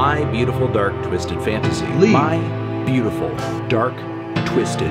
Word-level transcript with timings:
My 0.00 0.24
Beautiful 0.24 0.66
Dark 0.66 0.94
Twisted 1.06 1.42
Fantasy. 1.42 1.84
Lee. 1.98 2.10
My 2.10 2.38
Beautiful 2.86 3.28
Dark 3.68 3.94
Twisted 4.46 4.90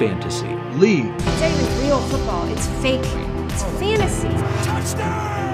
Fantasy. 0.00 0.48
Lee. 0.74 1.02
It's 1.02 1.40
not 1.40 1.82
real 1.84 2.00
football. 2.00 2.48
It's 2.48 2.66
fake. 2.82 2.98
It's 3.04 3.62
fantasy. 3.78 4.26
Touchdown! 4.64 5.47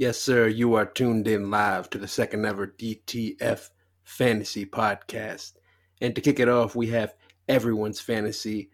Yes, 0.00 0.18
sir. 0.18 0.48
You 0.48 0.76
are 0.76 0.86
tuned 0.86 1.28
in 1.28 1.50
live 1.50 1.90
to 1.90 1.98
the 1.98 2.08
second 2.08 2.46
ever 2.46 2.66
DTF 2.66 3.68
Fantasy 4.02 4.64
Podcast. 4.64 5.58
And 6.00 6.14
to 6.14 6.22
kick 6.22 6.40
it 6.40 6.48
off, 6.48 6.74
we 6.74 6.86
have 6.86 7.12
everyone's 7.46 8.00
fantasy 8.00 8.70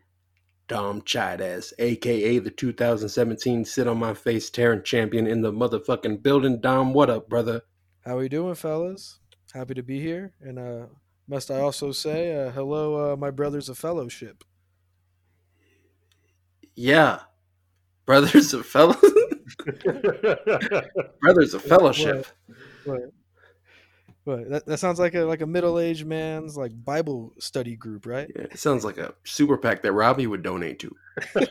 Dom 0.69 1.02
Chides, 1.02 1.75
aka 1.80 2.39
the 2.39 2.52
2017 2.52 3.65
Sit 3.65 3.89
on 3.89 3.99
My 3.99 4.15
Face 4.15 4.51
Terran 4.51 4.85
champion 4.85 5.27
in 5.27 5.41
the 5.41 5.51
motherfucking 5.51 6.23
building. 6.23 6.61
Dom, 6.61 6.95
what 6.95 7.11
up, 7.11 7.29
brother? 7.29 7.63
How 8.05 8.19
we 8.19 8.29
doing, 8.29 8.55
fellas? 8.55 9.19
Happy 9.52 9.74
to 9.74 9.83
be 9.83 9.99
here, 9.99 10.33
and 10.41 10.61
uh, 10.61 10.87
must 11.27 11.51
I 11.51 11.59
also 11.59 11.91
say 11.91 12.37
uh, 12.37 12.52
hello, 12.52 13.15
uh, 13.15 13.16
my 13.16 13.33
brothers 13.33 13.69
of 13.69 13.77
fellowship. 13.77 14.45
Yeah. 16.77 17.23
Brothers 18.05 18.55
of 18.55 18.65
fellow 18.65 18.95
Brothers 21.20 21.55
of 21.55 21.62
Fellowship. 21.62 22.27
What? 22.84 23.01
What? 24.24 24.51
That, 24.51 24.66
that 24.66 24.79
sounds 24.79 24.98
like 24.98 25.15
a 25.15 25.20
like 25.20 25.41
a 25.41 25.46
middle 25.46 25.79
aged 25.79 26.07
man's 26.07 26.57
like 26.57 26.73
Bible 26.85 27.32
study 27.38 27.76
group, 27.76 28.07
right? 28.07 28.30
Yeah, 28.35 28.43
it 28.43 28.59
sounds 28.59 28.85
like 28.85 28.99
a 28.99 29.15
super 29.24 29.57
PAC 29.57 29.82
that 29.82 29.93
Robbie 29.93 30.26
would 30.26 30.43
donate 30.43 30.79
to. 30.80 30.96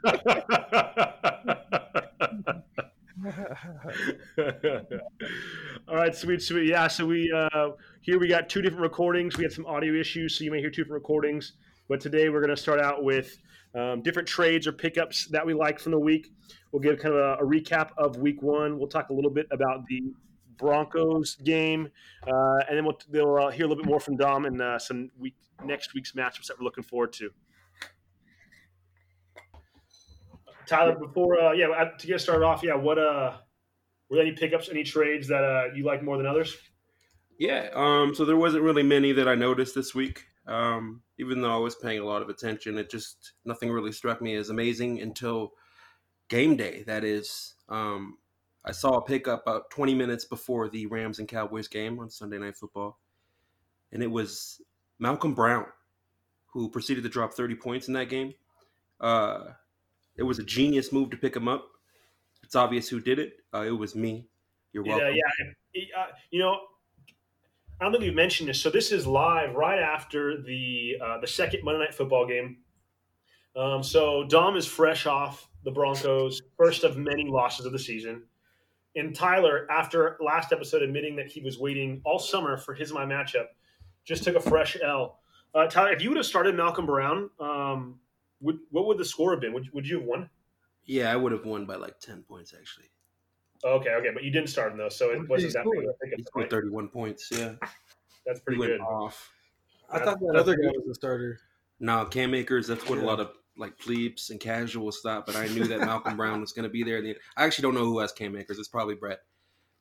All 5.87 5.95
right, 5.95 6.15
sweet, 6.15 6.41
sweet. 6.41 6.69
Yeah, 6.69 6.87
so 6.87 7.05
we 7.05 7.31
uh, 7.33 7.71
here 8.01 8.19
we 8.19 8.27
got 8.27 8.49
two 8.49 8.61
different 8.61 8.83
recordings. 8.83 9.37
We 9.37 9.43
had 9.43 9.51
some 9.51 9.65
audio 9.65 9.93
issues, 9.93 10.37
so 10.37 10.43
you 10.43 10.51
may 10.51 10.59
hear 10.59 10.69
two 10.69 10.83
different 10.83 11.01
recordings. 11.01 11.53
But 11.87 12.01
today 12.01 12.29
we're 12.29 12.41
going 12.41 12.55
to 12.55 12.61
start 12.61 12.79
out 12.79 13.03
with 13.03 13.37
um, 13.75 14.01
different 14.01 14.27
trades 14.27 14.67
or 14.67 14.71
pickups 14.71 15.27
that 15.27 15.45
we 15.45 15.53
like 15.53 15.79
from 15.79 15.91
the 15.91 15.99
week. 15.99 16.31
We'll 16.71 16.81
give 16.81 16.99
kind 16.99 17.13
of 17.13 17.19
a, 17.19 17.43
a 17.43 17.45
recap 17.45 17.89
of 17.97 18.17
week 18.17 18.41
one. 18.41 18.77
We'll 18.77 18.87
talk 18.87 19.09
a 19.09 19.13
little 19.13 19.31
bit 19.31 19.47
about 19.51 19.85
the 19.87 20.01
Broncos 20.57 21.35
game, 21.35 21.89
uh, 22.25 22.59
and 22.67 22.77
then 22.77 22.85
we'll, 22.85 22.99
they'll 23.09 23.35
uh, 23.35 23.51
hear 23.51 23.65
a 23.65 23.67
little 23.67 23.83
bit 23.83 23.89
more 23.89 23.99
from 23.99 24.17
Dom 24.17 24.45
and 24.45 24.61
uh, 24.61 24.79
some 24.79 25.09
week 25.19 25.35
next 25.63 25.93
week's 25.93 26.13
matchups 26.13 26.47
that 26.47 26.59
we're 26.59 26.65
looking 26.65 26.83
forward 26.83 27.13
to. 27.13 27.29
Tyler, 30.65 30.95
before 30.95 31.39
uh, 31.39 31.51
yeah, 31.51 31.89
to 31.97 32.07
get 32.07 32.19
started 32.21 32.43
off, 32.43 32.63
yeah, 32.63 32.75
what 32.75 32.97
uh, 32.97 33.33
were 34.09 34.17
there 34.17 34.25
any 34.25 34.35
pickups, 34.35 34.69
any 34.69 34.83
trades 34.83 35.27
that 35.27 35.43
uh, 35.43 35.73
you 35.75 35.83
like 35.83 36.03
more 36.03 36.17
than 36.17 36.25
others? 36.25 36.55
Yeah, 37.37 37.69
um, 37.73 38.15
so 38.15 38.25
there 38.25 38.37
wasn't 38.37 38.63
really 38.63 38.83
many 38.83 39.11
that 39.11 39.27
I 39.27 39.35
noticed 39.35 39.75
this 39.75 39.93
week. 39.93 40.23
Um, 40.47 41.01
even 41.17 41.41
though 41.41 41.53
I 41.53 41.59
was 41.59 41.75
paying 41.75 41.99
a 41.99 42.05
lot 42.05 42.21
of 42.21 42.29
attention, 42.29 42.77
it 42.77 42.89
just 42.89 43.33
nothing 43.45 43.71
really 43.71 43.91
struck 43.91 44.21
me 44.21 44.35
as 44.35 44.49
amazing 44.49 45.01
until 45.01 45.53
game 46.29 46.55
day. 46.55 46.83
That 46.85 47.03
is, 47.03 47.55
um, 47.69 48.17
I 48.63 48.71
saw 48.71 48.97
a 48.97 49.01
pickup 49.01 49.43
about 49.43 49.69
20 49.69 49.93
minutes 49.93 50.25
before 50.25 50.69
the 50.69 50.85
Rams 50.87 51.19
and 51.19 51.27
Cowboys 51.27 51.67
game 51.67 51.99
on 51.99 52.09
Sunday 52.09 52.37
Night 52.37 52.57
Football, 52.57 52.99
and 53.91 54.03
it 54.03 54.11
was 54.11 54.61
Malcolm 54.99 55.33
Brown 55.33 55.65
who 56.47 56.69
proceeded 56.69 57.03
to 57.03 57.09
drop 57.09 57.33
30 57.33 57.55
points 57.55 57.87
in 57.89 57.93
that 57.93 58.09
game. 58.09 58.33
Uh, 59.01 59.51
it 60.15 60.23
was 60.23 60.39
a 60.39 60.43
genius 60.43 60.93
move 60.93 61.09
to 61.09 61.17
pick 61.17 61.35
him 61.35 61.49
up. 61.49 61.67
It's 62.43 62.55
obvious 62.55 62.87
who 62.87 63.01
did 63.01 63.19
it. 63.19 63.33
Uh, 63.53 63.63
it 63.63 63.71
was 63.71 63.93
me. 63.93 64.27
You're 64.71 64.83
welcome. 64.83 65.15
Yeah, 65.15 65.23
yeah. 65.73 66.05
You 66.31 66.39
know, 66.39 66.57
I 67.79 67.83
don't 67.83 67.91
think 67.91 68.03
we've 68.03 68.15
mentioned 68.15 68.49
this. 68.49 68.61
So 68.61 68.69
this 68.69 68.91
is 68.91 69.05
live 69.05 69.55
right 69.55 69.79
after 69.79 70.41
the 70.41 70.95
uh, 71.03 71.19
the 71.19 71.27
second 71.27 71.63
Monday 71.63 71.79
Night 71.79 71.93
Football 71.93 72.25
game. 72.25 72.57
Um, 73.55 73.83
so 73.83 74.25
Dom 74.25 74.55
is 74.55 74.65
fresh 74.65 75.05
off 75.05 75.49
the 75.63 75.71
Broncos' 75.71 76.41
first 76.57 76.83
of 76.83 76.97
many 76.97 77.25
losses 77.27 77.65
of 77.65 77.71
the 77.71 77.79
season. 77.79 78.23
And 78.95 79.13
Tyler, 79.13 79.67
after 79.69 80.17
last 80.21 80.53
episode 80.53 80.81
admitting 80.81 81.17
that 81.17 81.27
he 81.27 81.41
was 81.41 81.59
waiting 81.59 82.01
all 82.05 82.19
summer 82.19 82.57
for 82.57 82.73
his 82.73 82.93
my 82.93 83.05
matchup, 83.05 83.47
just 84.05 84.23
took 84.23 84.35
a 84.35 84.39
fresh 84.39 84.77
L. 84.81 85.19
Uh, 85.53 85.67
Tyler, 85.67 85.91
if 85.91 86.01
you 86.01 86.09
would 86.09 86.17
have 86.17 86.25
started 86.25 86.55
Malcolm 86.55 86.85
Brown, 86.85 87.29
um, 87.39 87.99
would, 88.39 88.59
what 88.71 88.87
would 88.87 88.97
the 88.97 89.05
score 89.05 89.31
have 89.31 89.41
been? 89.41 89.53
Would, 89.53 89.69
would 89.73 89.87
you 89.87 89.99
have 89.99 90.05
won? 90.05 90.29
Yeah, 90.85 91.11
I 91.11 91.15
would 91.15 91.31
have 91.31 91.45
won 91.45 91.65
by 91.65 91.75
like 91.75 91.99
10 91.99 92.23
points, 92.23 92.53
actually. 92.57 92.89
Okay, 93.63 93.89
okay, 93.91 94.09
but 94.13 94.23
you 94.23 94.31
didn't 94.31 94.49
start 94.49 94.71
him 94.71 94.77
though, 94.77 94.89
so 94.89 95.11
it 95.11 95.27
wasn't 95.27 95.53
that 95.53 95.65
big 95.65 95.83
of 95.83 95.95
a 96.13 96.15
He 96.17 96.23
scored 96.23 96.43
Right? 96.43 96.51
31 96.51 96.87
points. 96.89 97.29
Yeah. 97.31 97.53
That's 98.25 98.39
He 98.39 98.43
pretty 98.43 98.59
went 98.59 98.71
good. 98.73 98.81
off. 98.81 99.31
I 99.89 99.99
thought 99.99 100.19
that 100.19 100.35
other 100.35 100.55
guy 100.55 100.69
was 100.69 100.83
the 100.87 100.95
starter. 100.95 101.39
No, 101.79 102.05
Cam 102.05 102.33
Akers, 102.33 102.67
that's 102.67 102.87
what 102.89 102.99
a 102.99 103.01
lot 103.01 103.19
of 103.19 103.31
like 103.57 103.77
plebes 103.77 104.29
and 104.29 104.39
casuals 104.39 104.99
thought, 105.01 105.25
but 105.25 105.35
I 105.35 105.47
knew 105.47 105.65
that 105.65 105.79
Malcolm 105.79 106.17
Brown 106.17 106.41
was 106.41 106.51
going 106.51 106.63
to 106.63 106.69
be 106.69 106.83
there. 106.83 107.01
I 107.37 107.45
actually 107.45 107.63
don't 107.63 107.75
know 107.75 107.85
who 107.85 107.99
has 107.99 108.11
Cam 108.11 108.35
Akers. 108.35 108.59
It's 108.59 108.67
probably 108.67 108.95
Brett. 108.95 109.19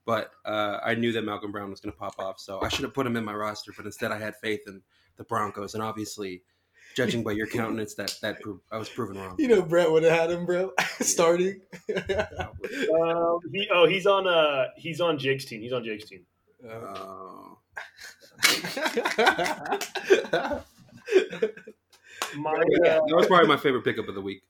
But 0.07 0.33
uh, 0.45 0.79
I 0.85 0.95
knew 0.95 1.13
that 1.13 1.25
Malcolm 1.25 1.51
Brown 1.51 1.71
was 1.71 1.81
going 1.81 1.93
to 1.93 1.99
pop 1.99 2.19
off, 2.19 2.39
so 2.39 2.61
I 2.61 2.69
should 2.69 2.85
have 2.85 2.93
put 2.93 3.07
him 3.07 3.17
in 3.17 3.25
my 3.25 3.33
roster. 3.35 3.73
But 3.75 3.87
instead, 3.87 4.13
I 4.13 4.19
had 4.19 4.37
faith 4.37 4.61
in 4.67 4.83
the 5.17 5.25
Broncos, 5.25 5.75
and 5.75 5.83
obviously, 5.83 6.43
judging 6.95 7.23
by 7.23 7.33
your 7.33 7.47
countenance, 7.47 7.95
that 7.95 8.17
that 8.23 8.41
proved, 8.41 8.63
I 8.71 8.79
was 8.79 8.89
proven 8.89 9.19
wrong. 9.19 9.37
You 9.39 9.49
know, 9.49 9.63
Brett 9.63 9.91
would 9.91 10.03
have 10.03 10.13
had 10.13 10.31
him, 10.31 10.47
bro, 10.47 10.73
starting. 11.01 11.61
Um, 11.91 13.39
he, 13.53 13.69
oh, 13.73 13.87
he's 13.87 14.07
on 14.07 14.27
uh 14.27 14.67
he's 14.77 15.01
on 15.01 15.19
Jake's 15.19 15.45
team. 15.45 15.61
He's 15.61 15.73
on 15.73 15.85
Jake's 15.85 16.09
team. 16.09 16.25
Oh. 16.69 17.59
My, 22.37 22.63
Yeah, 22.83 22.97
uh, 22.97 23.01
that 23.07 23.15
was 23.15 23.27
probably 23.27 23.47
my 23.47 23.57
favorite 23.57 23.85
pickup 23.85 24.09
of 24.09 24.15
the 24.15 24.21
week. 24.21 24.43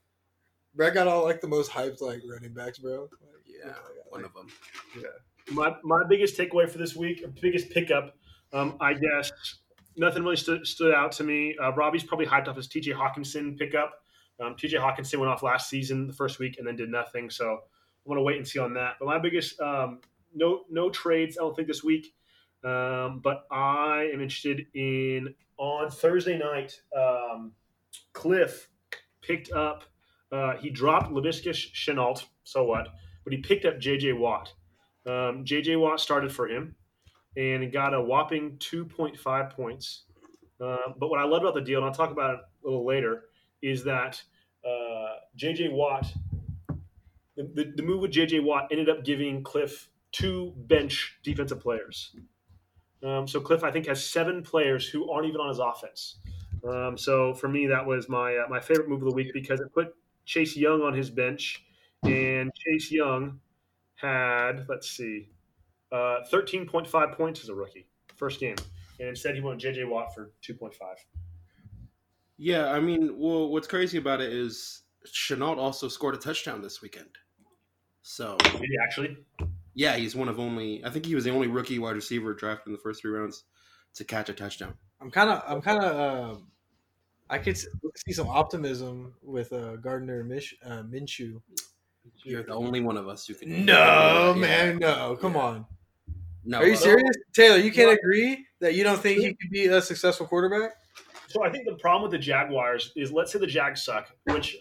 Brett 0.75 0.95
got 0.95 1.07
all 1.07 1.25
like 1.25 1.41
the 1.41 1.49
most 1.49 1.71
hyped 1.71 2.01
like 2.01 2.23
running 2.27 2.55
backs, 2.55 2.79
bro. 2.79 3.03
Like, 3.03 3.11
Yeah, 3.47 3.73
one 4.09 4.25
of 4.25 4.33
them. 4.33 4.47
Yeah. 4.97 5.09
My 5.51 5.77
my 5.83 6.03
biggest 6.09 6.39
takeaway 6.39 6.71
for 6.71 6.79
this 6.79 6.97
week, 6.97 7.25
biggest 7.41 7.71
pickup, 7.71 8.17
um, 8.53 8.77
I 8.81 8.95
guess 8.95 9.31
nothing 9.97 10.23
really 10.23 10.37
stood, 10.37 10.67
stood 10.67 10.95
out 10.95 11.13
to 11.13 11.25
me. 11.25 11.57
Uh, 11.63 11.73
Robbie's 11.73 12.05
probably 12.05 12.27
hyped 12.27 12.49
off 12.49 12.57
his 12.57 12.69
T.J. 12.69 12.93
Hockenson 12.93 13.59
pickup. 13.59 14.03
Um, 14.41 14.57
T.J. 14.57 14.79
Hockenson 14.79 15.19
went 15.19 15.31
off 15.31 15.43
last 15.43 15.69
season, 15.69 16.07
the 16.07 16.13
first 16.13 16.39
week, 16.39 16.57
and 16.59 16.67
then 16.67 16.77
did 16.77 16.89
nothing. 16.89 17.31
So 17.31 17.47
I 17.47 18.09
want 18.09 18.19
to 18.19 18.23
wait 18.23 18.37
and 18.37 18.47
see 18.47 18.59
on 18.59 18.75
that. 18.75 18.95
But 18.99 19.07
my 19.07 19.19
biggest 19.19 19.61
um, 19.61 20.01
no 20.35 20.65
no 20.71 20.91
trades, 20.91 21.39
I 21.39 21.43
don't 21.43 21.55
think 21.55 21.69
this 21.69 21.85
week. 21.85 22.15
Um, 22.65 23.21
but 23.23 23.45
I 23.51 24.09
am 24.13 24.21
interested 24.21 24.67
in 24.75 25.35
on 25.59 25.91
Thursday 25.91 26.39
night. 26.39 26.81
Um, 26.97 27.53
Cliff 28.13 28.69
picked 29.23 29.53
up. 29.53 29.85
Uh, 30.33 30.57
he 30.57 30.71
dropped 30.71 31.13
Laviska 31.13 31.51
Shenault. 31.51 32.25
So 32.43 32.65
what? 32.65 32.89
But 33.23 33.33
he 33.33 33.39
picked 33.39 33.65
up 33.65 33.79
J.J. 33.79 34.15
Watt. 34.15 34.53
Um, 35.07 35.45
J.J. 35.45 35.77
Watt 35.77 36.01
started 36.01 36.33
for 36.33 36.49
him, 36.49 36.75
and 37.37 37.73
got 37.73 37.95
a 37.95 38.01
whopping 38.01 38.57
2.5 38.59 39.51
points. 39.51 40.03
Uh, 40.61 40.77
but 40.99 41.09
what 41.09 41.19
I 41.19 41.25
love 41.25 41.43
about 41.43 41.55
the 41.55 41.61
deal, 41.61 41.79
and 41.79 41.87
I'll 41.87 41.95
talk 41.95 42.11
about 42.11 42.35
it 42.35 42.41
a 42.65 42.67
little 42.67 42.87
later, 42.87 43.25
is 43.63 43.85
that 43.85 44.23
uh, 44.65 45.17
J.J. 45.37 45.69
Watt, 45.71 46.07
the, 47.37 47.51
the, 47.55 47.73
the 47.77 47.83
move 47.83 48.01
with 48.01 48.13
J.J. 48.13 48.41
Watt 48.41 48.69
ended 48.71 48.89
up 48.89 49.05
giving 49.05 49.43
Cliff 49.43 49.89
two 50.13 50.53
bench 50.57 51.19
defensive 51.23 51.61
players. 51.61 52.15
Um, 53.03 53.29
so 53.29 53.41
Cliff, 53.41 53.65
I 53.65 53.71
think, 53.71 53.87
has 53.87 54.05
seven 54.05 54.43
players 54.43 54.89
who 54.89 55.11
aren't 55.11 55.27
even 55.27 55.41
on 55.41 55.49
his 55.49 55.59
offense. 55.59 56.17
Um, 56.67 56.97
so 56.97 57.35
for 57.35 57.49
me, 57.49 57.67
that 57.67 57.85
was 57.85 58.09
my 58.09 58.37
uh, 58.37 58.49
my 58.49 58.61
favorite 58.61 58.89
move 58.89 59.03
of 59.03 59.09
the 59.09 59.15
week 59.15 59.33
because 59.35 59.61
it 59.61 59.73
put 59.75 59.95
Chase 60.25 60.57
Young 60.57 60.81
on 60.81 60.95
his 60.95 61.11
bench, 61.11 61.65
and 62.05 62.51
Chase 62.55 62.91
Young 62.91 63.41
had 63.97 64.67
let's 64.69 64.91
see, 64.91 65.29
uh, 65.95 66.25
thirteen 66.31 66.67
point 66.67 66.87
five 66.87 67.13
points 67.13 67.43
as 67.43 67.49
a 67.49 67.55
rookie 67.55 67.87
first 68.17 68.41
game, 68.41 68.57
and 69.01 69.09
instead 69.09 69.35
he 69.35 69.41
went 69.41 69.61
J.J. 69.61 69.85
Watt 69.85 70.15
for 70.15 70.33
two 70.43 70.55
point 70.55 70.75
five. 70.75 70.97
Yeah, 72.37 72.71
I 72.71 72.81
mean, 72.81 73.17
well, 73.19 73.49
what's 73.49 73.69
crazy 73.69 73.99
about 73.99 74.21
it 74.21 74.33
is 74.33 74.83
Shenault 75.07 75.57
also 75.59 75.89
scored 75.89 76.15
a 76.15 76.19
touchdown 76.19 76.63
this 76.63 76.83
weekend. 76.83 77.09
So 78.03 78.37
Did 78.39 78.63
he 78.63 78.77
actually? 78.83 79.17
yeah, 79.75 79.97
he's 79.97 80.17
one 80.17 80.29
of 80.29 80.39
only. 80.41 80.85
I 80.85 80.91
think 80.91 81.07
he 81.07 81.15
was 81.15 81.25
the 81.25 81.31
only 81.31 81.47
rookie 81.49 81.79
wide 81.79 81.95
receiver 81.95 82.35
drafted 82.35 82.67
in 82.69 82.73
the 82.73 82.79
first 82.79 83.01
three 83.03 83.13
rounds 83.13 83.45
to 83.95 84.05
catch 84.05 84.29
a 84.29 84.33
touchdown. 84.35 84.75
I'm 85.01 85.11
kind 85.11 85.31
of, 85.31 85.43
I'm 85.47 85.61
kind 85.63 85.83
of, 85.83 86.35
um, 86.37 86.49
I 87.31 87.39
could 87.39 87.57
see 87.57 88.13
some 88.13 88.29
optimism 88.29 89.15
with 89.23 89.53
uh, 89.53 89.77
Gardner 89.77 90.25
Mish, 90.25 90.55
uh, 90.67 90.83
Minshew. 90.83 91.41
You're 92.25 92.43
the 92.43 92.53
only 92.55 92.81
one 92.81 92.97
of 92.97 93.09
us 93.09 93.27
who 93.27 93.35
can. 93.35 93.65
No, 93.65 94.33
Yeah. 94.35 94.41
man, 94.41 94.79
no, 94.79 95.17
come 95.21 95.37
on. 95.37 95.65
No, 96.45 96.59
Are 96.59 96.67
you 96.67 96.75
uh, 96.75 96.77
serious, 96.77 97.17
Taylor? 97.33 97.59
You 97.59 97.73
can't 97.73 97.89
Well- 97.89 97.97
agree 98.03 98.47
that 98.61 98.75
you 98.75 98.85
don't 98.85 99.01
think 99.01 99.21
he 99.21 99.29
could 99.35 99.51
be 99.51 99.67
a 99.67 99.81
successful 99.81 100.27
quarterback? 100.27 100.73
So 101.29 101.43
I 101.43 101.51
think 101.51 101.65
the 101.67 101.75
problem 101.77 102.03
with 102.03 102.13
the 102.13 102.25
Jaguars 102.25 102.93
is 102.97 103.11
let's 103.11 103.33
say 103.33 103.39
the 103.41 103.47
Jags 103.47 103.83
suck, 103.85 104.09
which 104.25 104.57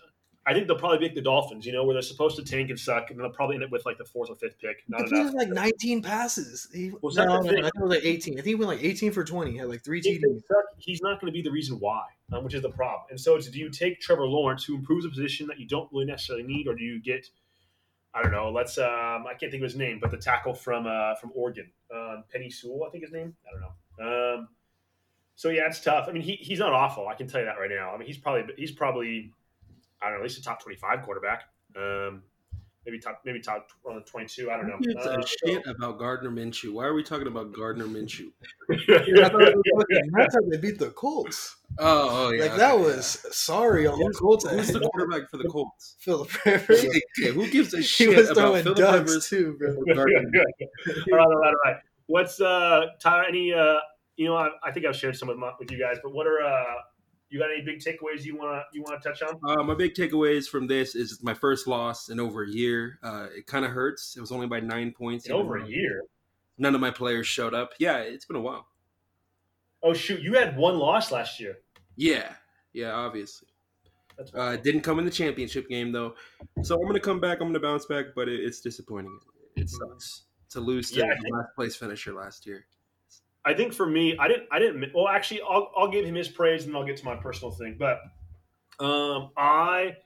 I 0.45 0.53
think 0.53 0.67
they'll 0.67 0.77
probably 0.77 0.97
pick 1.07 1.15
the 1.15 1.21
Dolphins, 1.21 1.65
you 1.65 1.71
know, 1.71 1.85
where 1.85 1.93
they're 1.93 2.01
supposed 2.01 2.35
to 2.37 2.43
tank 2.43 2.69
and 2.69 2.79
suck, 2.79 3.11
and 3.11 3.19
they'll 3.19 3.29
probably 3.29 3.55
end 3.55 3.63
up 3.63 3.71
with 3.71 3.85
like 3.85 3.97
the 3.97 4.03
fourth 4.05 4.29
or 4.29 4.35
fifth 4.35 4.59
pick. 4.59 4.83
Not 4.89 5.03
He 5.03 5.07
threw 5.07 5.21
enough. 5.21 5.33
like 5.35 5.49
19 5.49 6.01
passes. 6.01 6.67
He, 6.73 6.91
Well, 7.01 7.13
no, 7.15 7.25
no, 7.25 7.39
no. 7.41 7.49
I 7.49 7.53
think 7.53 7.65
it 7.65 7.71
was 7.81 7.89
like 7.91 8.03
18. 8.03 8.33
I 8.33 8.35
think 8.37 8.45
he 8.47 8.55
went 8.55 8.69
like 8.69 8.83
18 8.83 9.11
for 9.13 9.23
20. 9.23 9.51
He 9.51 9.57
had 9.57 9.69
like 9.69 9.83
three 9.83 10.01
TDs. 10.01 10.41
he's 10.79 11.01
not 11.01 11.21
going 11.21 11.31
to 11.31 11.33
be 11.33 11.41
the 11.41 11.51
reason 11.51 11.77
why, 11.79 12.03
um, 12.33 12.43
which 12.43 12.55
is 12.55 12.61
the 12.61 12.71
problem. 12.71 13.03
And 13.09 13.19
so, 13.19 13.35
it's 13.35 13.47
do 13.49 13.59
you 13.59 13.69
take 13.69 14.01
Trevor 14.01 14.25
Lawrence, 14.25 14.65
who 14.65 14.75
improves 14.75 15.05
a 15.05 15.09
position 15.09 15.47
that 15.47 15.59
you 15.59 15.67
don't 15.67 15.89
really 15.93 16.05
necessarily 16.05 16.43
need, 16.43 16.67
or 16.67 16.75
do 16.75 16.83
you 16.83 17.01
get, 17.01 17.25
I 18.15 18.21
don't 18.21 18.31
know, 18.31 18.51
let's, 18.51 18.77
um, 18.77 19.25
I 19.27 19.33
can't 19.39 19.51
think 19.51 19.55
of 19.55 19.63
his 19.63 19.75
name, 19.75 19.97
but 19.99 20.11
the 20.11 20.17
tackle 20.17 20.53
from 20.53 20.85
uh, 20.85 21.15
from 21.15 21.31
Oregon, 21.33 21.69
um, 21.93 22.23
Penei 22.33 22.51
Sewell, 22.53 22.85
I 22.87 22.91
think 22.91 23.03
his 23.03 23.11
name. 23.13 23.35
I 23.47 23.51
don't 23.51 23.61
know. 23.61 24.35
Um, 24.39 24.47
so 25.35 25.49
yeah, 25.49 25.65
it's 25.65 25.79
tough. 25.81 26.05
I 26.07 26.11
mean, 26.11 26.21
he, 26.21 26.33
he's 26.33 26.59
not 26.59 26.73
awful. 26.73 27.07
I 27.07 27.15
can 27.15 27.27
tell 27.27 27.39
you 27.41 27.45
that 27.47 27.57
right 27.59 27.71
now. 27.71 27.91
I 27.93 27.97
mean, 27.97 28.05
he's 28.07 28.17
probably 28.19 28.53
he's 28.55 28.71
probably 28.71 29.31
I 30.01 30.05
don't 30.09 30.13
know, 30.15 30.19
at 30.19 30.23
least 30.23 30.37
a 30.37 30.43
top 30.43 30.61
twenty 30.61 30.77
five 30.77 31.01
quarterback. 31.03 31.45
Um, 31.75 32.21
maybe 32.85 32.99
top 32.99 33.21
maybe 33.25 33.39
top 33.39 33.67
on 33.83 33.95
the 33.95 34.01
twenty 34.01 34.27
two. 34.27 34.51
I 34.51 34.57
don't 34.57 34.67
know. 34.67 34.77
Who 34.77 34.93
gives 34.93 35.05
Uh, 35.07 35.17
a 35.19 35.25
shit 35.25 35.65
about 35.65 35.97
Gardner 35.97 36.29
Minshew? 36.29 36.73
Why 36.73 36.85
are 36.85 36.93
we 36.93 37.01
talking 37.01 37.25
about 37.27 37.51
Gardner 37.51 37.85
Minshew? 37.85 38.31
I 38.71 38.75
thought 38.75 39.41
it 39.41 39.55
was 39.55 39.63
fucking- 39.79 40.11
That's 40.15 40.35
how 40.35 40.41
they 40.51 40.57
beat 40.57 40.77
the 40.77 40.91
Colts. 40.91 41.55
Oh, 41.79 42.27
oh 42.27 42.31
yeah. 42.31 42.43
like 42.43 42.57
that 42.57 42.75
okay, 42.75 42.83
was 42.83 43.25
sorry 43.31 43.87
on 43.87 43.97
the 43.97 44.05
Who's, 44.05 44.17
Colts. 44.17 44.49
Who's 44.49 44.67
the 44.67 44.79
quarterback 44.79 45.29
for 45.29 45.37
the 45.37 45.47
Colts? 45.49 45.95
Philip 45.99 46.45
Rivers. 46.45 46.85
Okay, 46.85 47.31
who 47.31 47.49
gives 47.49 47.73
a 47.73 47.77
He 47.81 47.83
shit 47.83 48.15
was 48.15 48.29
about 48.29 48.63
Philip 48.63 48.77
Rivers? 48.77 49.27
too, 49.27 49.55
bro. 49.57 49.75
or 49.75 49.95
Gardner 49.95 50.19
Minshew? 50.21 51.11
all 51.11 51.17
right, 51.17 51.25
all 51.25 51.41
right, 51.41 51.47
all 51.47 51.53
right. 51.65 51.77
What's 52.07 52.39
uh 52.41 52.87
Tyler? 52.99 53.23
Any 53.23 53.53
uh, 53.53 53.77
you 54.17 54.27
know, 54.27 54.35
I, 54.35 54.49
I 54.63 54.71
think 54.71 54.85
I've 54.85 54.95
shared 54.95 55.17
some 55.17 55.29
of 55.29 55.37
my, 55.37 55.51
with 55.59 55.71
you 55.71 55.79
guys, 55.79 55.97
but 56.03 56.13
what 56.13 56.27
are 56.27 56.41
uh, 56.43 56.75
you 57.29 57.39
got 57.39 57.49
any 57.51 57.63
big 57.63 57.79
takeaways 57.79 58.23
you 58.23 58.37
wanna 58.37 58.63
you 58.73 58.83
wanna 58.83 58.99
touch 58.99 59.23
on? 59.23 59.39
Uh, 59.47 59.63
my 59.63 59.73
big 59.73 59.95
takeaways 59.95 60.47
from 60.47 60.67
this 60.67 60.95
is 60.95 61.23
my 61.23 61.33
first 61.33 61.67
loss 61.67 62.09
in 62.09 62.19
over 62.19 62.43
a 62.43 62.49
year. 62.49 62.99
Uh, 63.01 63.27
it 63.35 63.47
kind 63.47 63.65
of 63.65 63.71
hurts. 63.71 64.15
It 64.15 64.21
was 64.21 64.31
only 64.31 64.47
by 64.47 64.59
nine 64.59 64.91
points. 64.91 65.25
In 65.25 65.31
over 65.31 65.57
a 65.57 65.67
year. 65.67 66.03
None 66.59 66.75
of 66.75 66.81
my 66.81 66.91
players 66.91 67.25
showed 67.25 67.55
up. 67.55 67.71
Yeah, 67.79 67.97
it's 67.97 68.25
been 68.25 68.35
a 68.35 68.41
while. 68.41 68.67
Oh 69.81 69.93
shoot, 69.93 70.21
you 70.21 70.33
had 70.35 70.55
one 70.55 70.77
loss 70.77 71.11
last 71.11 71.39
year. 71.39 71.57
Yeah, 71.95 72.33
yeah, 72.73 72.91
obviously. 72.91 73.47
That's 74.17 74.31
Uh, 74.33 74.57
didn't 74.57 74.81
come 74.81 74.99
in 74.99 75.05
the 75.05 75.11
championship 75.11 75.67
game 75.69 75.91
though, 75.91 76.15
so 76.61 76.75
I'm 76.79 76.85
gonna 76.85 76.99
come 76.99 77.19
back. 77.19 77.39
I'm 77.41 77.47
gonna 77.47 77.59
bounce 77.59 77.85
back, 77.85 78.07
but 78.15 78.29
it, 78.29 78.39
it's 78.39 78.61
disappointing. 78.61 79.17
It 79.55 79.69
sucks 79.69 80.23
to 80.49 80.59
lose 80.59 80.91
to 80.91 80.99
Yeah, 80.99 81.15
the 81.15 81.21
think- 81.21 81.35
last 81.35 81.55
place 81.55 81.75
finisher 81.75 82.13
last 82.13 82.45
year. 82.45 82.65
I 83.45 83.53
think 83.53 83.73
for 83.73 83.85
me, 83.85 84.15
I 84.19 84.27
didn't. 84.27 84.47
I 84.51 84.59
didn't. 84.59 84.93
Well, 84.93 85.07
actually, 85.09 85.41
I'll, 85.41 85.69
I'll 85.75 85.89
give 85.91 86.05
him 86.05 86.15
his 86.15 86.29
praise, 86.29 86.63
and 86.63 86.73
then 86.73 86.79
I'll 86.79 86.87
get 86.87 86.95
to 86.97 87.05
my 87.05 87.15
personal 87.15 87.51
thing. 87.51 87.75
But 87.77 87.99
um, 88.79 89.31
I, 89.35 89.97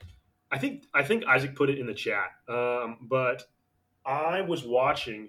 I 0.50 0.58
think 0.58 0.86
I 0.92 1.04
think 1.04 1.24
Isaac 1.26 1.54
put 1.54 1.70
it 1.70 1.78
in 1.78 1.86
the 1.86 1.94
chat. 1.94 2.30
Um, 2.48 2.96
but 3.02 3.44
I 4.04 4.40
was 4.40 4.64
watching. 4.64 5.28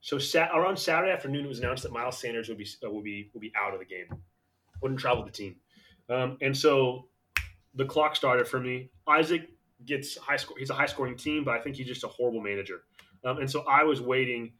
So 0.00 0.18
sat, 0.18 0.52
around 0.54 0.78
Saturday 0.78 1.12
afternoon, 1.12 1.44
it 1.44 1.48
was 1.48 1.58
announced 1.58 1.82
that 1.82 1.92
Miles 1.92 2.16
Sanders 2.18 2.48
would 2.48 2.56
be 2.56 2.66
uh, 2.82 2.88
will 2.90 3.02
be 3.02 3.30
will 3.34 3.40
be 3.40 3.52
out 3.56 3.74
of 3.74 3.80
the 3.80 3.84
game, 3.84 4.06
wouldn't 4.80 5.00
travel 5.00 5.22
the 5.24 5.30
team, 5.30 5.56
um, 6.08 6.38
and 6.40 6.56
so 6.56 7.08
the 7.74 7.84
clock 7.84 8.16
started 8.16 8.48
for 8.48 8.60
me. 8.60 8.90
Isaac 9.06 9.48
gets 9.84 10.16
high 10.16 10.36
score. 10.36 10.56
He's 10.58 10.70
a 10.70 10.74
high 10.74 10.86
scoring 10.86 11.16
team, 11.16 11.44
but 11.44 11.54
I 11.54 11.60
think 11.60 11.76
he's 11.76 11.86
just 11.86 12.04
a 12.04 12.08
horrible 12.08 12.40
manager. 12.40 12.82
Um, 13.24 13.38
and 13.38 13.50
so 13.50 13.64
I 13.68 13.84
was 13.84 14.00
waiting. 14.00 14.52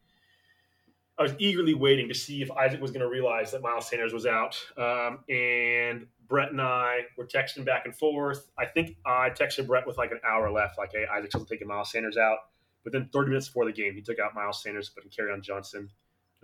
I 1.17 1.23
was 1.23 1.33
eagerly 1.37 1.73
waiting 1.73 2.07
to 2.07 2.13
see 2.13 2.41
if 2.41 2.49
Isaac 2.51 2.81
was 2.81 2.91
going 2.91 3.01
to 3.01 3.09
realize 3.09 3.51
that 3.51 3.61
Miles 3.61 3.89
Sanders 3.89 4.13
was 4.13 4.25
out. 4.25 4.55
Um, 4.77 5.19
and 5.27 6.07
Brett 6.29 6.51
and 6.51 6.61
I 6.61 7.01
were 7.17 7.25
texting 7.25 7.65
back 7.65 7.83
and 7.85 7.93
forth. 7.93 8.49
I 8.57 8.65
think 8.65 8.95
I 9.05 9.29
texted 9.29 9.67
Brett 9.67 9.85
with 9.85 9.97
like 9.97 10.11
an 10.11 10.21
hour 10.25 10.49
left, 10.49 10.77
like, 10.77 10.91
"Hey, 10.93 11.05
Isaac's 11.11 11.33
still 11.33 11.45
taking 11.45 11.67
Miles 11.67 11.91
Sanders 11.91 12.15
out." 12.15 12.37
But 12.83 12.93
then 12.93 13.09
30 13.11 13.29
minutes 13.29 13.47
before 13.47 13.65
the 13.65 13.73
game, 13.73 13.93
he 13.95 14.01
took 14.01 14.19
out 14.19 14.33
Miles 14.33 14.63
Sanders, 14.63 14.89
but 14.93 15.03
he 15.03 15.09
carried 15.09 15.33
on 15.33 15.41
Johnson. 15.41 15.89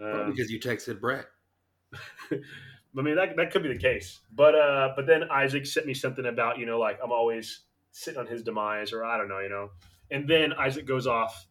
Um, 0.01 0.31
because 0.31 0.51
you 0.51 0.59
texted 0.59 0.99
Brett. 0.99 1.27
I 2.97 3.01
mean, 3.01 3.15
that, 3.15 3.35
that 3.35 3.51
could 3.51 3.63
be 3.63 3.69
the 3.69 3.79
case. 3.79 4.19
But 4.33 4.55
uh, 4.55 4.93
but 4.95 5.05
then 5.05 5.23
Isaac 5.31 5.65
sent 5.65 5.85
me 5.85 5.93
something 5.93 6.25
about 6.25 6.59
you 6.59 6.65
know 6.65 6.79
like 6.79 6.99
I'm 7.03 7.11
always 7.11 7.61
sitting 7.91 8.19
on 8.19 8.27
his 8.27 8.43
demise, 8.43 8.93
or 8.93 9.03
I 9.05 9.17
don't 9.17 9.29
know, 9.29 9.39
you 9.39 9.49
know. 9.49 9.69
And 10.11 10.27
then 10.27 10.53
Isaac 10.53 10.85
goes 10.85 11.07
off 11.07 11.47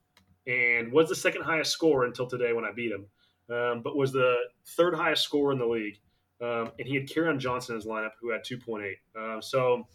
and 0.46 0.92
was 0.92 1.08
the 1.08 1.14
second 1.14 1.42
highest 1.42 1.72
score 1.72 2.04
until 2.04 2.26
today 2.26 2.52
when 2.52 2.64
I 2.64 2.72
beat 2.72 2.92
him, 2.92 3.06
um, 3.54 3.82
but 3.82 3.96
was 3.96 4.12
the 4.12 4.36
third 4.76 4.94
highest 4.94 5.22
score 5.22 5.52
in 5.52 5.58
the 5.58 5.66
league. 5.66 5.98
Um, 6.40 6.70
and 6.78 6.86
he 6.86 6.96
had 6.96 7.08
Kerryon 7.08 7.38
Johnson 7.38 7.74
in 7.74 7.80
his 7.80 7.88
lineup, 7.88 8.10
who 8.20 8.30
had 8.30 8.42
2.8. 8.44 8.94
Uh, 9.18 9.40
so 9.40 9.86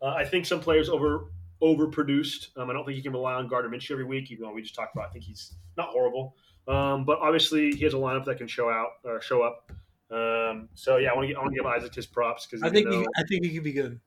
uh, 0.00 0.14
I 0.16 0.24
think 0.24 0.46
some 0.46 0.60
players 0.60 0.88
over 0.88 1.26
overproduced. 1.62 2.56
Um, 2.56 2.70
I 2.70 2.72
don't 2.72 2.84
think 2.84 2.96
you 2.96 3.02
can 3.02 3.12
rely 3.12 3.34
on 3.34 3.46
Gardner 3.46 3.70
Minshew 3.70 3.92
every 3.92 4.04
week, 4.04 4.32
even 4.32 4.44
though 4.44 4.52
we 4.52 4.62
just 4.62 4.74
talked 4.74 4.96
about. 4.96 5.08
I 5.08 5.12
think 5.12 5.24
he's 5.24 5.54
not 5.76 5.88
horrible, 5.88 6.34
um, 6.66 7.04
but 7.04 7.18
obviously 7.20 7.72
he 7.72 7.84
has 7.84 7.94
a 7.94 7.98
lineup 7.98 8.24
that 8.24 8.38
can 8.38 8.48
show 8.48 8.68
out 8.68 8.88
or 9.04 9.20
show 9.20 9.42
up. 9.42 9.70
Um, 10.12 10.68
so 10.74 10.98
yeah, 10.98 11.10
I 11.10 11.14
want 11.16 11.28
to 11.28 11.34
I 11.34 11.38
want 11.40 11.52
to 11.54 11.56
give 11.56 11.66
Isaac 11.66 11.94
his 11.94 12.06
props 12.06 12.46
because 12.46 12.62
I 12.62 12.68
think 12.70 12.88
he, 12.90 13.06
I 13.16 13.22
think 13.24 13.44
he 13.44 13.54
could 13.54 13.64
be 13.64 13.72
good. 13.72 13.98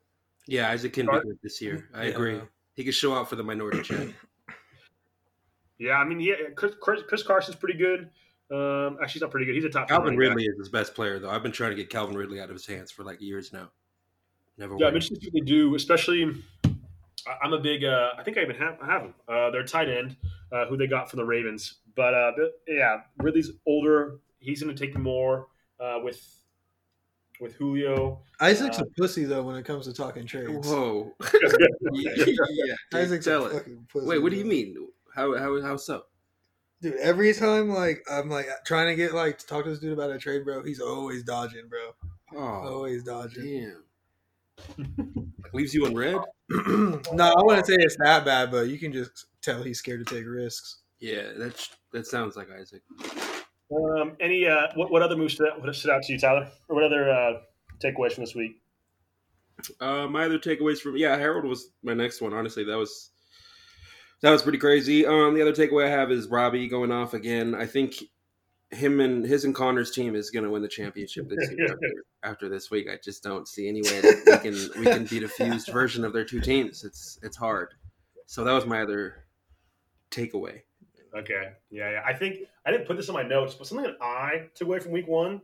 Yeah, 0.48 0.70
Isaac 0.70 0.94
can 0.94 1.08
be 1.08 1.12
Gar- 1.12 1.24
good 1.24 1.40
this 1.42 1.60
year. 1.62 1.90
I 1.94 2.04
Yeah. 2.06 2.10
agree. 2.12 2.42
He 2.76 2.84
could 2.84 2.94
show 2.94 3.16
out 3.16 3.28
for 3.30 3.36
the 3.36 3.44
minority 3.44 3.82
chat. 3.82 4.08
yeah, 5.80 5.94
I 5.98 6.04
mean 6.06 6.20
yeah, 6.20 6.36
Chris, 6.56 6.74
Chris, 6.80 7.02
Chris 7.08 7.24
Carson's 7.24 7.56
pretty 7.58 7.78
good. 7.80 8.10
Um, 8.52 8.98
actually, 9.02 9.14
he's 9.14 9.22
not 9.24 9.32
pretty 9.32 9.46
good. 9.48 9.56
He's 9.56 9.66
a 9.66 9.70
top. 9.70 9.88
Calvin 9.88 10.16
running 10.16 10.20
back. 10.20 10.38
Ridley 10.38 10.46
is 10.46 10.58
his 10.60 10.70
best 10.70 10.94
player, 10.94 11.18
though. 11.18 11.32
I've 11.32 11.42
been 11.42 11.52
trying 11.52 11.72
to 11.72 11.76
get 11.76 11.90
Calvin 11.90 12.16
Ridley 12.16 12.40
out 12.40 12.50
of 12.50 12.56
his 12.56 12.66
hands 12.68 12.92
for 12.92 13.04
like 13.04 13.20
years 13.22 13.52
now. 13.52 13.72
Never. 14.58 14.76
Yeah, 14.78 14.88
I'm 14.88 14.94
interested 14.94 15.20
to 15.22 15.28
what 15.28 15.34
they 15.34 15.40
do, 15.40 15.74
especially. 15.76 16.32
I- 17.28 17.38
I'm 17.42 17.54
a 17.54 17.60
big. 17.60 17.84
Uh, 17.84 18.10
I 18.18 18.22
think 18.24 18.38
I 18.38 18.42
even 18.44 18.56
have, 18.58 18.78
I 18.82 18.86
have 18.86 19.02
him. 19.02 19.14
Uh, 19.28 19.50
their 19.50 19.64
tight 19.64 19.90
end, 19.90 20.16
uh, 20.52 20.68
who 20.68 20.78
they 20.78 20.86
got 20.86 21.10
from 21.10 21.18
the 21.18 21.26
Ravens. 21.26 21.78
But 21.96 22.14
uh, 22.14 22.32
yeah, 22.68 22.98
Ridley's 23.18 23.52
older. 23.66 24.20
He's 24.40 24.62
going 24.62 24.76
to 24.76 24.80
take 24.86 24.96
more 24.96 25.48
uh, 25.80 26.00
with 26.04 26.22
with 27.42 27.56
Julio. 27.56 28.22
Isaac's 28.40 28.80
Uh, 28.80 28.84
a 28.84 28.86
pussy 29.02 29.26
though 29.26 29.44
when 29.44 29.56
it 29.58 29.66
comes 29.66 29.86
to 29.88 29.94
talking 29.94 30.26
trades. 30.26 30.68
Whoa. 30.68 31.14
yeah, 31.94 32.12
yeah. 32.28 32.76
Isaac's 32.94 33.26
tell 33.26 33.46
a 33.46 33.50
it. 33.50 33.54
fucking 33.54 33.88
pussy. 33.92 34.08
Wait, 34.08 34.20
what 34.20 34.32
do 34.32 34.38
you 34.38 34.46
mean? 34.46 34.76
How 35.14 35.38
how 35.38 35.62
how 35.62 35.78
so? 35.78 36.04
dude? 36.82 36.96
Every 36.96 37.34
time 37.34 37.70
like 37.70 38.04
I'm 38.10 38.30
like 38.30 38.48
trying 38.66 38.88
to 38.88 38.96
get 38.96 39.14
like 39.14 39.38
to 39.40 39.46
talk 39.46 39.64
to 39.66 39.70
this 39.70 39.80
dude 39.80 39.94
about 39.94 40.12
a 40.12 40.18
trade, 40.18 40.46
bro, 40.46 40.64
he's 40.64 40.80
always 40.80 41.24
dodging, 41.24 41.68
bro. 41.70 41.94
Oh, 42.36 42.68
Always 42.76 43.04
dodging. 43.04 43.74
damn. 44.58 45.34
Leaves 45.54 45.74
you 45.74 45.86
on 45.86 45.94
red. 45.96 46.18
no, 46.50 47.02
I 47.20 47.44
wouldn't 47.44 47.66
say 47.68 47.76
it's 47.80 47.96
that 48.00 48.26
bad, 48.26 48.52
but 48.52 48.68
you 48.68 48.78
can 48.80 48.92
just 48.94 49.26
tell 49.42 49.62
he's 49.64 49.80
scared 49.80 50.06
to 50.06 50.16
take 50.16 50.26
risks. 50.28 50.80
Yeah, 51.00 51.32
that's 51.38 51.70
that 51.94 52.08
sounds 52.08 52.36
like 52.36 52.48
Isaac. 52.52 52.82
Um, 53.72 54.16
any 54.20 54.46
uh, 54.48 54.68
what, 54.76 54.92
what 54.92 55.02
other 55.02 55.18
moves 55.18 55.34
stood 55.34 55.50
out, 55.50 55.76
stood 55.76 55.92
out 55.92 56.04
to 56.04 56.14
you, 56.14 56.20
Tyler? 56.20 56.48
Or 56.70 56.76
what 56.76 56.84
other 56.84 57.10
uh, 57.10 57.34
takeaways 57.80 58.14
from 58.14 58.24
this 58.24 58.36
week? 58.36 58.62
Uh, 59.80 60.08
my 60.08 60.26
other 60.26 60.38
takeaways 60.38 60.80
from 60.80 60.98
yeah, 60.98 61.18
Harold 61.18 61.46
was 61.46 61.70
my 61.84 61.94
next 61.94 62.22
one. 62.22 62.34
Honestly, 62.34 62.64
that 62.64 62.78
was 62.78 63.12
that 64.22 64.32
was 64.32 64.42
pretty 64.42 64.58
crazy. 64.58 65.06
Um, 65.06 65.34
the 65.34 65.42
other 65.42 65.54
takeaway 65.54 65.86
I 65.86 65.90
have 65.90 66.12
is 66.12 66.28
Robbie 66.28 66.68
going 66.68 66.92
off 66.92 67.14
again. 67.14 67.56
I 67.56 67.66
think 67.66 67.96
him 68.72 69.00
and 69.00 69.26
his 69.26 69.46
and 69.46 69.56
Connor's 69.56 69.92
team 69.92 70.16
is 70.16 70.30
going 70.30 70.44
to 70.44 70.50
win 70.50 70.62
the 70.62 70.68
championship 70.68 71.30
this 71.30 71.50
year. 71.52 71.68
after, 71.72 71.80
after 72.24 72.50
this 72.50 72.70
week, 72.70 72.88
I 72.90 72.98
just 73.04 73.24
don't 73.24 73.48
see 73.48 73.68
any 73.68 73.82
way 73.82 74.02
that 74.02 74.42
we 74.44 74.52
can 74.52 74.80
we 74.80 74.86
can 74.86 75.06
beat 75.06 75.24
a 75.24 75.28
fused 75.28 75.72
version 75.72 76.04
of 76.04 76.14
their 76.14 76.26
two 76.26 76.42
teams. 76.42 76.84
It's 76.84 77.20
it's 77.24 77.38
hard. 77.38 77.74
So 78.26 78.44
that 78.44 78.54
was 78.54 78.66
my 78.66 78.82
other 78.82 79.26
takeaway. 80.12 80.62
Okay, 81.16 81.54
yeah, 81.70 81.92
yeah. 81.92 82.02
I 82.06 82.14
think 82.14 82.40
I 82.66 82.72
didn't 82.72 82.88
put 82.88 82.98
this 82.98 83.08
in 83.08 83.14
my 83.14 83.24
notes, 83.24 83.54
but 83.54 83.68
something 83.68 83.86
that 83.86 83.98
I 84.02 84.48
took 84.54 84.68
away 84.68 84.80
from 84.80 84.92
week 84.92 85.08
one 85.08 85.42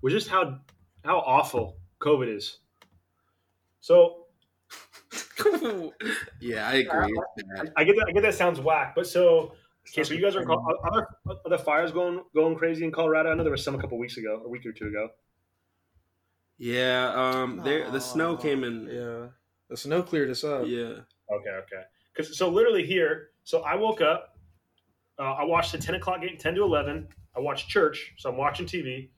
was 0.00 0.12
just 0.12 0.28
how 0.28 0.60
how 1.04 1.18
awful 1.18 1.76
COVID 2.00 2.34
is. 2.34 2.58
So 3.80 4.24
yeah, 6.40 6.68
I 6.68 6.74
agree. 6.74 7.14
It's. 7.36 7.70
I 7.76 7.84
get 7.84 7.96
that. 7.96 8.06
I 8.08 8.12
get 8.12 8.22
that 8.22 8.34
sounds 8.34 8.60
whack, 8.60 8.94
but 8.94 9.06
so 9.06 9.54
okay. 9.90 10.04
So 10.04 10.14
you 10.14 10.22
guys 10.22 10.36
are 10.36 10.42
in 10.42 10.50
are, 10.50 11.08
are 11.26 11.50
the 11.50 11.58
fires 11.58 11.92
going 11.92 12.22
going 12.34 12.56
crazy 12.56 12.84
in 12.84 12.92
Colorado? 12.92 13.30
I 13.30 13.34
know 13.34 13.42
there 13.42 13.52
was 13.52 13.64
some 13.64 13.74
a 13.74 13.78
couple 13.78 13.98
weeks 13.98 14.16
ago, 14.16 14.42
a 14.44 14.48
week 14.48 14.64
or 14.66 14.72
two 14.72 14.86
ago. 14.86 15.10
Yeah, 16.58 17.12
um, 17.14 17.60
there 17.62 17.90
the 17.90 18.00
snow 18.00 18.36
came 18.36 18.64
in. 18.64 18.88
Yeah, 18.90 19.28
the 19.68 19.76
snow 19.76 20.02
cleared 20.02 20.30
us 20.30 20.44
up. 20.44 20.66
Yeah. 20.66 21.04
Okay, 21.30 21.50
okay. 21.50 21.82
Because 22.12 22.36
so 22.36 22.48
literally 22.48 22.84
here, 22.84 23.30
so 23.44 23.62
I 23.62 23.74
woke 23.76 24.00
up. 24.00 24.37
Uh, 25.18 25.34
I 25.34 25.44
watched 25.44 25.72
the 25.72 25.78
ten 25.78 25.94
o'clock 25.94 26.20
game, 26.20 26.36
ten 26.38 26.54
to 26.54 26.62
eleven. 26.62 27.08
I 27.36 27.40
watched 27.40 27.68
church, 27.68 28.14
so 28.18 28.30
I'm 28.30 28.36
watching 28.36 28.66
TV 28.66 29.10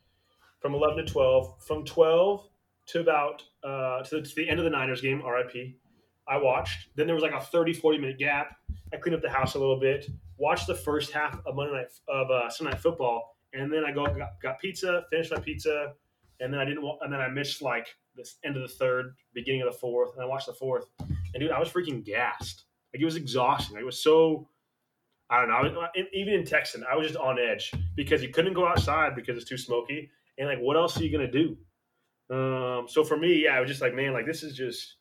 from 0.61 0.75
eleven 0.75 1.05
to 1.05 1.11
twelve. 1.11 1.63
From 1.63 1.85
twelve 1.85 2.49
to 2.91 3.01
about 3.01 3.43
uh, 3.63 4.03
to, 4.03 4.17
the, 4.17 4.23
to 4.23 4.35
the 4.35 4.49
end 4.49 4.59
of 4.59 4.65
the 4.65 4.71
Niners 4.71 5.01
game, 5.01 5.23
RIP. 5.25 5.75
I 6.29 6.37
watched. 6.37 6.89
Then 6.97 7.07
there 7.07 7.15
was 7.15 7.23
like 7.23 7.33
a 7.33 7.41
30, 7.41 7.73
40 7.73 7.99
minute 7.99 8.19
gap. 8.19 8.57
I 8.93 8.97
cleaned 8.97 9.17
up 9.17 9.23
the 9.23 9.31
house 9.31 9.55
a 9.55 9.59
little 9.59 9.79
bit. 9.79 10.07
watched 10.37 10.67
the 10.67 10.75
first 10.75 11.13
half 11.13 11.41
of 11.47 11.55
Monday 11.55 11.75
night 11.75 11.87
of 12.09 12.31
uh, 12.31 12.49
Sunday 12.49 12.73
night 12.73 12.81
football, 12.81 13.37
and 13.53 13.73
then 13.73 13.85
I 13.85 13.93
go 13.93 14.07
got, 14.07 14.41
got 14.43 14.61
pizza, 14.61 15.05
finished 15.11 15.33
my 15.33 15.41
pizza, 15.41 15.93
and 16.41 16.53
then 16.53 16.61
I 16.61 16.65
didn't, 16.65 16.85
and 17.01 17.13
then 17.13 17.21
I 17.21 17.29
missed 17.29 17.63
like 17.63 17.89
the 18.17 18.29
end 18.45 18.57
of 18.57 18.63
the 18.63 18.69
third, 18.69 19.15
beginning 19.35 19.63
of 19.63 19.73
the 19.73 19.79
fourth, 19.79 20.15
and 20.15 20.23
I 20.23 20.27
watched 20.27 20.47
the 20.47 20.53
fourth, 20.53 20.87
and 20.99 21.41
dude, 21.41 21.51
I 21.51 21.59
was 21.59 21.69
freaking 21.69 22.05
gassed. 22.05 22.65
Like 22.93 23.03
it 23.03 23.05
was 23.05 23.17
exhausting. 23.17 23.75
Like, 23.75 23.83
it 23.83 23.87
was 23.87 24.03
so. 24.03 24.49
I 25.31 25.39
don't 25.39 25.49
know. 25.49 25.55
I 25.55 25.63
was, 25.63 26.07
even 26.13 26.35
in 26.35 26.45
Texan, 26.45 26.85
I 26.91 26.97
was 26.97 27.07
just 27.07 27.19
on 27.19 27.39
edge 27.39 27.73
because 27.95 28.23
you 28.23 28.31
couldn't 28.31 28.55
go 28.55 28.67
outside 28.67 29.15
because 29.15 29.37
it's 29.37 29.49
too 29.49 29.57
smoky, 29.57 30.11
and 30.39 30.49
like, 30.49 30.59
what 30.59 30.77
else 30.77 30.99
are 30.99 31.05
you 31.05 31.13
gonna 31.13 31.31
do? 31.31 31.57
Um, 32.31 32.87
so 32.89 33.05
for 33.05 33.17
me, 33.17 33.45
yeah, 33.45 33.57
I 33.57 33.61
was 33.61 33.69
just 33.69 33.81
like, 33.81 33.95
man, 33.95 34.13
like 34.13 34.27
this 34.27 34.43
is 34.43 34.57
just 34.57 34.97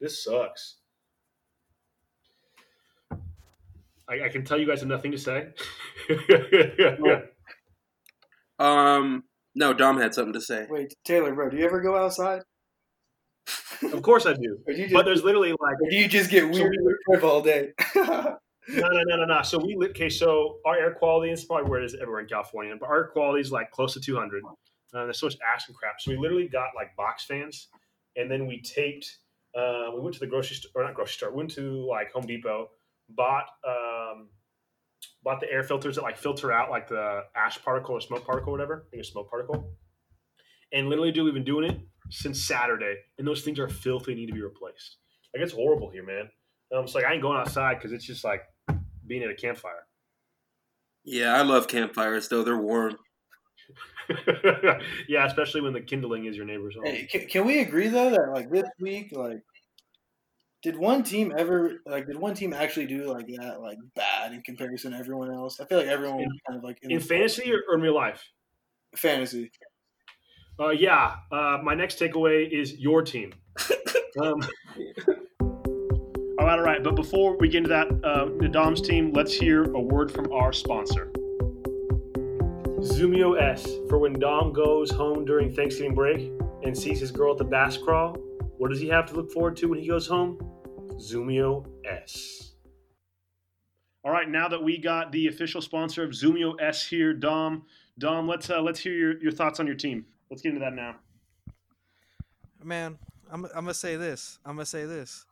this 0.00 0.24
sucks. 0.24 0.76
I, 4.08 4.24
I 4.24 4.28
can 4.28 4.44
tell 4.44 4.58
you 4.58 4.66
guys 4.66 4.80
have 4.80 4.88
nothing 4.88 5.12
to 5.12 5.18
say. 5.18 5.48
Um, 8.56 9.24
no, 9.56 9.72
Dom 9.74 9.98
had 9.98 10.14
something 10.14 10.32
to 10.34 10.40
say. 10.40 10.68
Wait, 10.70 10.94
Taylor, 11.04 11.34
bro, 11.34 11.50
do 11.50 11.56
you 11.56 11.64
ever 11.64 11.80
go 11.80 11.96
outside? 11.96 12.42
of 13.92 14.00
course 14.00 14.24
I 14.26 14.32
do, 14.34 14.58
do 14.66 14.72
you 14.72 14.88
but 14.92 15.04
there's 15.04 15.24
literally 15.24 15.50
like 15.50 15.74
or 15.82 15.90
do 15.90 15.96
you 15.96 16.08
just 16.08 16.30
get 16.30 16.48
weird 16.48 16.74
with 16.80 16.96
Griff 17.06 17.24
all 17.24 17.42
day? 17.42 17.72
no, 18.68 18.88
no, 18.88 19.02
no, 19.02 19.16
no, 19.16 19.24
no. 19.24 19.42
So 19.42 19.58
we. 19.58 19.76
Okay, 19.90 20.08
so 20.08 20.58
our 20.64 20.76
air 20.76 20.94
quality 20.94 21.32
is 21.32 21.44
probably 21.44 21.68
where 21.70 21.80
it 21.80 21.84
is 21.84 21.94
everywhere 21.94 22.20
in 22.20 22.28
California, 22.28 22.74
but 22.78 22.88
our 22.88 22.96
air 22.96 23.10
quality 23.12 23.40
is 23.40 23.52
like 23.52 23.70
close 23.70 23.94
to 23.94 24.00
200. 24.00 24.42
Uh, 24.44 25.04
there's 25.04 25.18
so 25.18 25.26
much 25.26 25.36
ash 25.52 25.68
and 25.68 25.76
crap. 25.76 26.00
So 26.00 26.12
we 26.12 26.18
literally 26.18 26.48
got 26.48 26.68
like 26.74 26.94
box 26.96 27.24
fans, 27.24 27.68
and 28.16 28.30
then 28.30 28.46
we 28.46 28.60
taped. 28.62 29.18
Uh, 29.56 29.90
we 29.94 30.00
went 30.00 30.14
to 30.14 30.20
the 30.20 30.26
grocery 30.26 30.56
store, 30.56 30.70
or 30.74 30.84
not 30.84 30.94
grocery 30.94 31.12
store. 31.12 31.30
We 31.30 31.38
Went 31.38 31.50
to 31.52 31.86
like 31.88 32.12
Home 32.12 32.26
Depot, 32.26 32.68
bought 33.10 33.46
um, 33.66 34.28
bought 35.22 35.40
the 35.40 35.50
air 35.50 35.62
filters 35.62 35.96
that 35.96 36.02
like 36.02 36.16
filter 36.16 36.52
out 36.52 36.70
like 36.70 36.88
the 36.88 37.22
ash 37.36 37.62
particle 37.62 37.94
or 37.94 38.00
smoke 38.00 38.24
particle, 38.24 38.50
or 38.50 38.52
whatever. 38.52 38.84
I 38.86 38.90
think 38.90 39.00
it's 39.00 39.10
smoke 39.10 39.30
particle. 39.30 39.70
And 40.72 40.88
literally, 40.88 41.12
dude, 41.12 41.24
we've 41.24 41.34
been 41.34 41.44
doing 41.44 41.70
it 41.70 41.78
since 42.10 42.42
Saturday, 42.44 42.96
and 43.18 43.26
those 43.26 43.42
things 43.42 43.58
are 43.58 43.68
filthy, 43.68 44.14
need 44.14 44.26
to 44.26 44.32
be 44.32 44.42
replaced. 44.42 44.96
Like 45.34 45.42
it's 45.42 45.52
horrible 45.52 45.90
here, 45.90 46.04
man. 46.04 46.28
Um, 46.74 46.84
it's 46.84 46.94
like 46.94 47.04
I 47.04 47.12
ain't 47.12 47.22
going 47.22 47.38
outside 47.38 47.74
because 47.74 47.92
it's 47.92 48.04
just 48.04 48.24
like 48.24 48.42
being 49.06 49.22
at 49.22 49.30
a 49.30 49.34
campfire. 49.34 49.86
Yeah, 51.04 51.34
I 51.34 51.42
love 51.42 51.68
campfires 51.68 52.28
though. 52.28 52.42
They're 52.42 52.56
warm. 52.56 52.96
yeah, 55.08 55.26
especially 55.26 55.60
when 55.60 55.72
the 55.72 55.80
kindling 55.80 56.26
is 56.26 56.36
your 56.36 56.46
neighbor's 56.46 56.74
home. 56.74 56.84
hey, 56.84 57.06
can, 57.10 57.26
can 57.26 57.46
we 57.46 57.60
agree 57.60 57.88
though 57.88 58.10
that 58.10 58.30
like 58.32 58.50
this 58.50 58.64
week, 58.80 59.10
like, 59.12 59.42
did 60.62 60.76
one 60.76 61.02
team 61.02 61.32
ever 61.36 61.82
like 61.86 62.06
did 62.06 62.18
one 62.18 62.34
team 62.34 62.52
actually 62.52 62.86
do 62.86 63.04
like 63.04 63.26
that 63.38 63.60
like 63.60 63.78
bad 63.94 64.32
in 64.32 64.42
comparison 64.42 64.92
to 64.92 64.98
everyone 64.98 65.30
else? 65.30 65.60
I 65.60 65.66
feel 65.66 65.78
like 65.78 65.88
everyone 65.88 66.18
was 66.18 66.40
kind 66.46 66.58
of 66.58 66.64
like 66.64 66.78
in, 66.82 66.90
In 66.90 67.00
fantasy 67.00 67.52
or, 67.52 67.60
or 67.68 67.76
in 67.76 67.82
real 67.82 67.94
life? 67.94 68.24
fantasy. 68.96 69.50
Uh, 70.58 70.70
yeah. 70.70 71.16
Uh, 71.32 71.58
my 71.62 71.74
next 71.74 71.98
takeaway 71.98 72.48
is 72.50 72.78
your 72.78 73.02
team. 73.02 73.32
um, 74.22 74.40
all 76.44 76.50
right, 76.50 76.58
all 76.58 76.64
right. 76.64 76.84
But 76.84 76.94
before 76.94 77.38
we 77.38 77.48
get 77.48 77.58
into 77.58 77.70
that, 77.70 77.88
uh, 78.04 78.28
the 78.38 78.48
Dom's 78.48 78.82
team, 78.82 79.14
let's 79.14 79.32
hear 79.32 79.64
a 79.72 79.80
word 79.80 80.12
from 80.12 80.30
our 80.30 80.52
sponsor. 80.52 81.10
Zoomio 82.80 83.40
S 83.40 83.66
for 83.88 83.98
when 83.98 84.12
Dom 84.12 84.52
goes 84.52 84.90
home 84.90 85.24
during 85.24 85.54
Thanksgiving 85.54 85.94
break 85.94 86.30
and 86.62 86.76
sees 86.76 87.00
his 87.00 87.10
girl 87.10 87.32
at 87.32 87.38
the 87.38 87.44
bass 87.44 87.78
crawl. 87.78 88.18
What 88.58 88.68
does 88.68 88.78
he 88.78 88.88
have 88.88 89.06
to 89.06 89.14
look 89.14 89.32
forward 89.32 89.56
to 89.56 89.68
when 89.68 89.78
he 89.78 89.88
goes 89.88 90.06
home? 90.06 90.36
Zoomio 90.98 91.66
S. 91.86 92.52
All 94.04 94.12
right, 94.12 94.28
now 94.28 94.46
that 94.48 94.62
we 94.62 94.76
got 94.76 95.12
the 95.12 95.28
official 95.28 95.62
sponsor 95.62 96.04
of 96.04 96.10
Zoomio 96.10 96.60
S 96.60 96.86
here, 96.86 97.14
Dom. 97.14 97.62
Dom, 97.98 98.28
let's 98.28 98.50
uh, 98.50 98.60
let's 98.60 98.80
hear 98.80 98.92
your, 98.92 99.18
your 99.22 99.32
thoughts 99.32 99.60
on 99.60 99.66
your 99.66 99.76
team. 99.76 100.04
Let's 100.28 100.42
get 100.42 100.50
into 100.50 100.60
that 100.60 100.74
now. 100.74 100.96
Man, 102.62 102.98
I'm, 103.32 103.46
I'm 103.46 103.64
gonna 103.64 103.72
say 103.72 103.96
this. 103.96 104.38
I'm 104.44 104.56
gonna 104.56 104.66
say 104.66 104.84
this. 104.84 105.24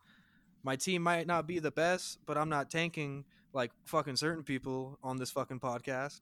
My 0.64 0.76
team 0.76 1.02
might 1.02 1.26
not 1.26 1.47
be 1.47 1.59
the 1.59 1.71
best, 1.71 2.19
but 2.26 2.38
I'm 2.38 2.49
not 2.49 2.71
tanking 2.71 3.25
like 3.52 3.73
fucking 3.85 4.16
certain 4.16 4.45
people 4.45 4.99
on 5.02 5.16
this 5.16 5.31
fucking 5.31 5.61
podcast. 5.61 6.21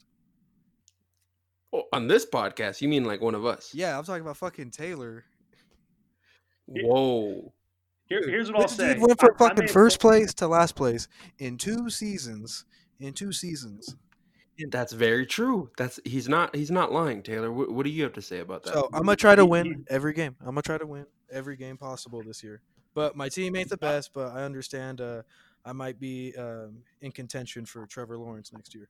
Oh, 1.72 1.84
on 1.92 2.08
this 2.08 2.26
podcast, 2.26 2.80
you 2.80 2.88
mean 2.88 3.04
like 3.04 3.20
one 3.20 3.34
of 3.34 3.44
us? 3.46 3.70
Yeah, 3.74 3.96
I'm 3.96 4.04
talking 4.04 4.22
about 4.22 4.36
fucking 4.38 4.70
Taylor. 4.72 5.24
Whoa. 6.66 7.52
Here, 8.06 8.22
here's 8.26 8.50
what 8.50 8.56
I'll 8.62 8.68
This 8.68 8.76
say. 8.76 8.94
dude 8.94 9.02
went 9.02 9.20
from 9.20 9.30
I- 9.32 9.34
I 9.44 9.48
fucking 9.48 9.64
made- 9.66 9.70
first 9.70 10.00
place 10.00 10.34
to 10.34 10.48
last 10.48 10.74
place 10.74 11.06
in 11.38 11.56
two 11.58 11.90
seasons. 11.90 12.64
In 12.98 13.12
two 13.14 13.32
seasons. 13.32 13.96
That's 14.70 14.92
very 14.92 15.24
true. 15.24 15.70
That's 15.78 15.98
he's 16.04 16.28
not 16.28 16.54
he's 16.54 16.70
not 16.70 16.92
lying, 16.92 17.22
Taylor. 17.22 17.50
What, 17.50 17.70
what 17.72 17.84
do 17.84 17.90
you 17.90 18.02
have 18.02 18.12
to 18.14 18.20
say 18.22 18.40
about 18.40 18.62
that? 18.64 18.74
So 18.74 18.90
I'm 18.92 19.04
gonna 19.04 19.16
try 19.16 19.34
to 19.34 19.46
win 19.46 19.86
every 19.88 20.12
game. 20.12 20.36
I'm 20.40 20.48
gonna 20.48 20.60
try 20.60 20.76
to 20.76 20.86
win 20.86 21.06
every 21.32 21.56
game 21.56 21.78
possible 21.78 22.22
this 22.22 22.42
year. 22.42 22.60
But 22.94 23.16
my 23.16 23.28
team 23.28 23.56
ain't 23.56 23.68
the 23.68 23.76
best. 23.76 24.12
But 24.12 24.32
I 24.32 24.42
understand. 24.42 25.00
Uh, 25.00 25.22
I 25.64 25.72
might 25.72 26.00
be 26.00 26.34
um, 26.36 26.82
in 27.02 27.12
contention 27.12 27.66
for 27.66 27.86
Trevor 27.86 28.16
Lawrence 28.16 28.52
next 28.52 28.74
year. 28.74 28.88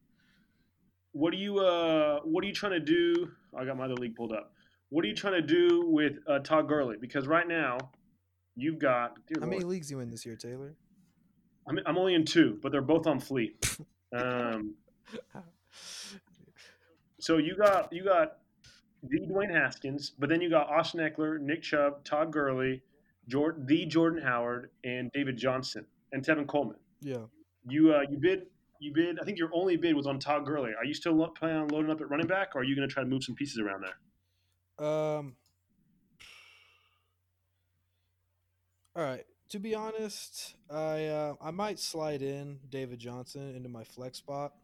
What 1.12 1.35
are 1.35 1.38
you 1.38 1.59
uh 1.59 2.21
What 2.21 2.45
are 2.45 2.47
you 2.47 2.52
trying 2.52 2.73
to 2.73 2.80
do? 2.80 3.33
I 3.57 3.64
got 3.64 3.76
my 3.76 3.85
other 3.85 3.95
league 3.95 4.14
pulled 4.14 4.33
up. 4.33 4.52
What 4.90 5.04
are 5.04 5.09
you 5.09 5.14
trying 5.14 5.35
to 5.35 5.42
do 5.42 5.85
with 5.87 6.19
uh, 6.26 6.40
Todd 6.40 6.69
Gurley? 6.69 6.97
Because 7.00 7.26
right 7.26 7.47
now, 7.47 7.78
you've 8.57 8.78
got. 8.78 9.19
How 9.40 9.47
many 9.47 9.64
leagues 9.64 9.90
you 9.90 10.00
in 10.00 10.11
this 10.11 10.26
year, 10.26 10.37
Taylor? 10.37 10.75
I'm, 11.69 11.78
I'm 11.87 11.97
only 11.99 12.14
in 12.14 12.25
two, 12.25 12.59
but 12.62 12.73
they're 12.73 12.83
both 12.83 13.07
on 13.07 13.21
Fleet. 13.21 13.76
Um, 14.12 14.75
so 17.21 17.37
you 17.37 17.54
got 17.57 17.92
you 17.92 18.02
got 18.02 18.38
the 19.04 19.21
Dwayne 19.21 19.54
Haskins, 19.54 20.11
but 20.19 20.28
then 20.28 20.40
you 20.40 20.50
got 20.50 20.69
Austin 20.69 20.99
Ekeler, 20.99 21.38
Nick 21.40 21.62
Chubb, 21.62 22.02
Todd 22.02 22.33
Gurley, 22.33 22.83
Jordan, 23.30 23.64
the 23.66 23.87
Jordan 23.87 24.20
Howard, 24.22 24.70
and 24.84 25.10
David 25.12 25.37
Johnson 25.37 25.87
and 26.12 26.25
Tevin 26.25 26.46
Coleman. 26.46 26.76
Yeah. 27.00 27.25
You 27.68 27.94
uh, 27.94 28.02
you 28.10 28.18
bid 28.18 28.46
you 28.80 28.92
bid. 28.92 29.18
I 29.20 29.25
think 29.25 29.38
your 29.38 29.50
only 29.52 29.76
bid 29.76 29.94
was 29.94 30.06
on 30.06 30.18
Todd 30.18 30.44
Gurley. 30.44 30.70
Are 30.76 30.84
you 30.84 30.94
still 30.94 31.14
lo- 31.14 31.32
planning 31.38 31.62
on 31.62 31.68
loading 31.68 31.90
up 31.90 32.00
at 32.00 32.10
running 32.10 32.26
back, 32.26 32.54
or 32.54 32.60
are 32.60 32.64
you 32.64 32.75
going 32.75 32.88
to 32.88 32.92
try 32.92 33.02
to 33.02 33.08
move 33.08 33.22
some 33.22 33.34
pieces 33.34 33.58
around 33.58 33.84
there? 33.84 34.87
Um. 34.87 35.37
All 38.96 39.04
right. 39.04 39.25
To 39.50 39.58
be 39.58 39.75
honest, 39.75 40.54
I 40.70 41.06
uh, 41.06 41.34
I 41.40 41.50
might 41.50 41.78
slide 41.78 42.22
in 42.22 42.58
David 42.68 42.99
Johnson 42.99 43.54
into 43.54 43.68
my 43.68 43.84
flex 43.84 44.18
spot, 44.18 44.54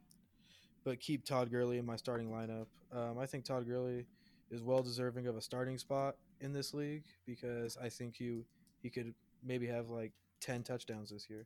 but 0.85 1.01
keep 1.01 1.25
Todd 1.25 1.51
Gurley 1.51 1.79
in 1.79 1.87
my 1.87 1.97
starting 1.97 2.31
lineup. 2.31 2.67
Um, 2.93 3.19
I 3.19 3.27
think 3.27 3.45
Todd 3.45 3.67
Gurley 3.67 4.07
is 4.51 4.63
well 4.63 4.83
deserving 4.83 5.27
of 5.27 5.37
a 5.37 5.43
starting 5.43 5.77
spot 5.77 6.17
in 6.41 6.53
this 6.53 6.73
league 6.73 7.05
because 7.27 7.77
I 7.83 7.89
think 7.89 8.17
he 8.17 8.45
he 8.87 8.91
could 8.91 9.13
maybe 9.45 9.67
have 9.67 9.91
like 9.91 10.13
ten 10.41 10.63
touchdowns 10.63 11.11
this 11.11 11.29
year 11.29 11.45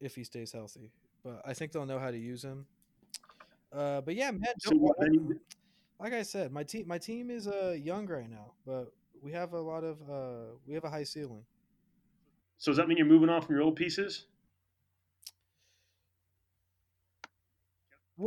if 0.00 0.14
he 0.14 0.24
stays 0.24 0.52
healthy. 0.52 0.90
But 1.22 1.42
I 1.44 1.52
think 1.52 1.72
they'll 1.72 1.84
know 1.84 1.98
how 1.98 2.10
to 2.10 2.16
use 2.18 2.42
him. 2.42 2.64
Uh, 3.72 4.00
but 4.00 4.14
yeah, 4.14 4.30
man. 4.30 4.54
So 4.58 4.70
don't- 4.70 4.80
what, 4.80 4.96
like 6.00 6.14
I 6.14 6.22
said, 6.22 6.50
my 6.50 6.62
team 6.62 6.88
my 6.88 6.96
team 6.98 7.30
is 7.30 7.46
uh 7.46 7.76
young 7.78 8.06
right 8.06 8.30
now, 8.30 8.52
but 8.66 8.90
we 9.20 9.32
have 9.32 9.52
a 9.52 9.60
lot 9.60 9.84
of 9.84 9.98
uh 10.08 10.54
we 10.66 10.72
have 10.74 10.84
a 10.84 10.90
high 10.90 11.04
ceiling. 11.04 11.44
so 12.56 12.70
does 12.70 12.78
that 12.78 12.88
mean 12.88 12.96
you're 12.96 13.06
moving 13.06 13.28
on 13.28 13.42
from 13.42 13.54
your 13.54 13.64
old 13.64 13.76
pieces? 13.76 14.24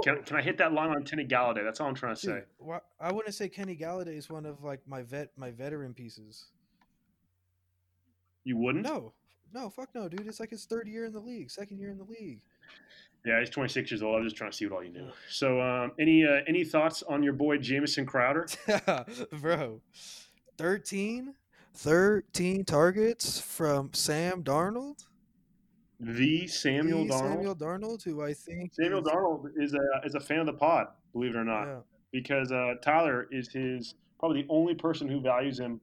Can, 0.04 0.22
can 0.22 0.38
I 0.38 0.44
hit 0.44 0.60
that 0.60 0.72
line 0.72 0.92
on 0.92 1.04
Kenny 1.04 1.26
Golladay? 1.26 1.64
That's 1.64 1.80
all 1.82 1.88
I'm 1.88 1.96
trying 1.96 2.14
to 2.16 2.22
dude, 2.22 2.36
say. 2.42 2.44
wha- 2.60 2.82
I 3.00 3.12
wouldn't 3.12 3.34
say 3.34 3.50
Kenny 3.50 3.76
Golladay 3.76 4.16
is 4.18 4.30
one 4.30 4.46
of 4.46 4.64
like 4.64 4.82
my 4.88 5.02
vet 5.02 5.32
my 5.36 5.50
veteran 5.50 5.96
pieces. 5.96 6.46
You 8.44 8.58
wouldn't? 8.58 8.86
No, 8.86 9.14
no, 9.54 9.70
fuck 9.70 9.90
no, 9.94 10.08
dude. 10.10 10.28
It's 10.28 10.40
like 10.40 10.50
his 10.52 10.66
third 10.66 10.88
year 10.88 11.06
in 11.06 11.14
the 11.14 11.20
league, 11.20 11.52
second 11.52 11.80
year 11.80 11.90
in 11.90 11.98
the 11.98 12.04
league. 12.06 12.40
Yeah, 13.26 13.40
he's 13.40 13.50
26 13.50 13.92
years 13.92 14.02
old. 14.02 14.16
I'm 14.18 14.24
just 14.24 14.38
trying 14.38 14.52
to 14.52 14.56
see 14.58 14.66
what 14.66 14.76
all 14.78 14.84
you 14.84 14.92
knew. 14.94 15.10
So, 15.30 15.60
um, 15.62 15.92
any 16.00 16.24
uh, 16.26 16.40
any 16.48 16.64
thoughts 16.64 17.04
on 17.04 17.22
your 17.22 17.34
boy 17.34 17.58
Jamison 17.58 18.06
Crowder? 18.06 18.48
Bro, 19.42 19.82
13? 20.58 21.34
13 21.76 22.66
targets 22.66 23.40
from 23.40 23.90
Sam 23.94 24.44
Darnold. 24.44 25.06
The 26.00 26.48
Samuel 26.48 27.04
The 27.06 27.14
Darnold. 27.14 27.20
Samuel 27.20 27.56
Darnold, 27.56 28.04
who 28.04 28.22
I 28.24 28.34
think 28.34 28.74
Samuel 28.74 29.00
is- 29.06 29.14
Darnold 29.14 29.52
is 29.58 29.74
a 29.74 30.06
is 30.06 30.16
a 30.16 30.20
fan 30.20 30.40
of 30.40 30.46
the 30.46 30.54
pod, 30.54 30.88
believe 31.14 31.36
it 31.36 31.38
or 31.38 31.44
not, 31.44 31.66
Yeah. 31.66 31.80
because 32.14 32.52
uh, 32.54 32.76
Tyler 32.82 33.28
is 33.32 33.50
his 33.52 33.96
probably 34.18 34.42
the 34.44 34.48
only 34.50 34.76
person 34.76 35.08
who 35.10 35.20
values 35.20 35.60
him 35.60 35.80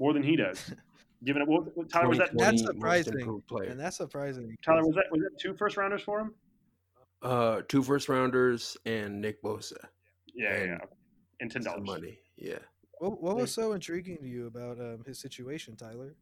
more 0.00 0.12
than 0.14 0.22
he 0.22 0.34
does. 0.36 0.72
Given 1.24 1.42
it, 1.42 1.48
what, 1.48 1.76
what- 1.76 1.88
Tyler 1.90 2.08
was 2.08 2.18
that? 2.18 2.30
2020 2.32 2.38
That's 2.58 2.62
surprising, 2.66 3.40
and 3.70 3.80
that's 3.80 3.96
surprising. 3.96 4.56
Tyler 4.64 4.86
was 4.86 4.94
that 4.94 5.06
was 5.10 5.20
that 5.22 5.38
two 5.38 5.54
first 5.54 5.76
rounders 5.76 6.02
for 6.02 6.20
him? 6.20 6.34
Uh, 7.22 7.62
two 7.68 7.82
first 7.82 8.08
rounders 8.08 8.76
and 8.86 9.20
Nick 9.20 9.42
Bosa. 9.42 9.72
Yeah, 10.32 10.50
yeah, 10.50 10.54
And 10.54 10.66
yeah. 10.70 10.78
And 11.40 11.50
ten 11.50 11.62
dollars. 11.62 11.84
money. 11.86 12.18
Yeah. 12.36 12.58
What, 13.00 13.20
what 13.22 13.36
was 13.36 13.52
so 13.52 13.72
intriguing 13.72 14.18
to 14.18 14.26
you 14.28 14.46
about 14.46 14.78
um, 14.78 15.02
his 15.06 15.18
situation, 15.20 15.76
Tyler? 15.76 16.14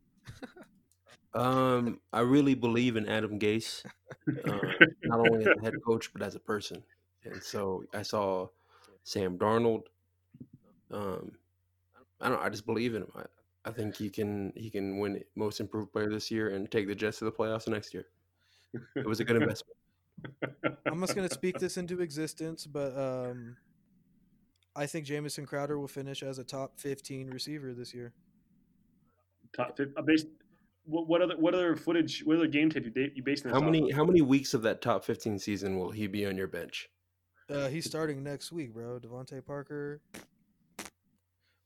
Um, 1.35 2.00
I 2.12 2.21
really 2.21 2.55
believe 2.55 2.97
in 2.97 3.07
Adam 3.09 3.38
Gase, 3.38 3.85
uh, 4.47 4.59
not 5.05 5.21
only 5.21 5.45
as 5.45 5.55
a 5.59 5.62
head 5.62 5.75
coach 5.87 6.11
but 6.12 6.23
as 6.23 6.35
a 6.35 6.41
person. 6.41 6.83
And 7.25 7.43
so 7.43 7.85
I 7.93 8.00
saw 8.03 8.47
Sam 9.05 9.37
Darnold. 9.37 9.83
Um, 10.91 11.33
I 12.21 12.31
don't. 12.31 12.41
I 12.43 12.49
just 12.49 12.65
believe 12.65 12.95
in 12.95 13.03
him. 13.03 13.11
I, 13.15 13.25
I 13.66 13.73
think 13.73 13.96
he 13.96 14.08
can. 14.08 14.52
He 14.54 14.70
can 14.70 14.99
win 14.99 15.23
Most 15.35 15.61
Improved 15.61 15.92
Player 15.92 16.08
this 16.08 16.30
year 16.30 16.50
and 16.50 16.70
take 16.70 16.87
the 16.87 16.94
Jets 16.94 17.18
to 17.18 17.25
the 17.25 17.32
playoffs 17.32 17.66
next 17.66 17.92
year. 17.92 18.06
It 18.94 19.06
was 19.06 19.18
a 19.18 19.25
good 19.25 19.42
investment. 19.42 19.76
I'm 20.87 21.00
just 21.00 21.16
gonna 21.16 21.28
speak 21.28 21.58
this 21.58 21.76
into 21.76 22.00
existence, 22.00 22.66
but 22.66 22.96
um, 22.96 23.56
I 24.76 24.87
think 24.87 25.04
Jamison 25.04 25.46
Crowder 25.46 25.78
will 25.78 25.88
finish 25.88 26.23
as 26.23 26.38
a 26.38 26.44
top 26.44 26.78
15 26.78 27.28
receiver 27.28 27.75
this 27.75 27.92
year. 27.92 28.12
Top 29.54 29.76
fif- 29.76 29.88
uh, 29.96 30.02
based, 30.02 30.26
what, 30.85 31.08
what 31.08 31.20
other 31.23 31.35
what 31.37 31.54
other 31.54 31.75
footage? 31.75 32.23
What 32.25 32.37
other 32.37 32.46
game 32.46 32.70
tape 32.70 32.85
you, 32.85 32.90
da- 32.90 33.12
you 33.14 33.23
basing 33.25 33.50
this 33.50 33.52
How 33.52 33.64
many? 33.64 33.90
of? 33.90 33.96
How 33.96 34.04
many 34.04 34.23
weeks 34.23 34.54
of 34.54 34.62
that 34.62 34.80
top 34.80 35.04
15 35.04 35.40
season 35.40 35.76
will 35.76 35.90
he 35.90 36.06
be 36.06 36.25
on 36.25 36.37
your 36.37 36.46
bench? 36.46 36.88
Uh, 37.50 37.68
he's 37.68 37.85
starting 37.85 38.23
next 38.23 38.52
week, 38.52 38.73
bro. 38.73 39.00
DeVante 39.00 39.44
Parker. 39.44 40.00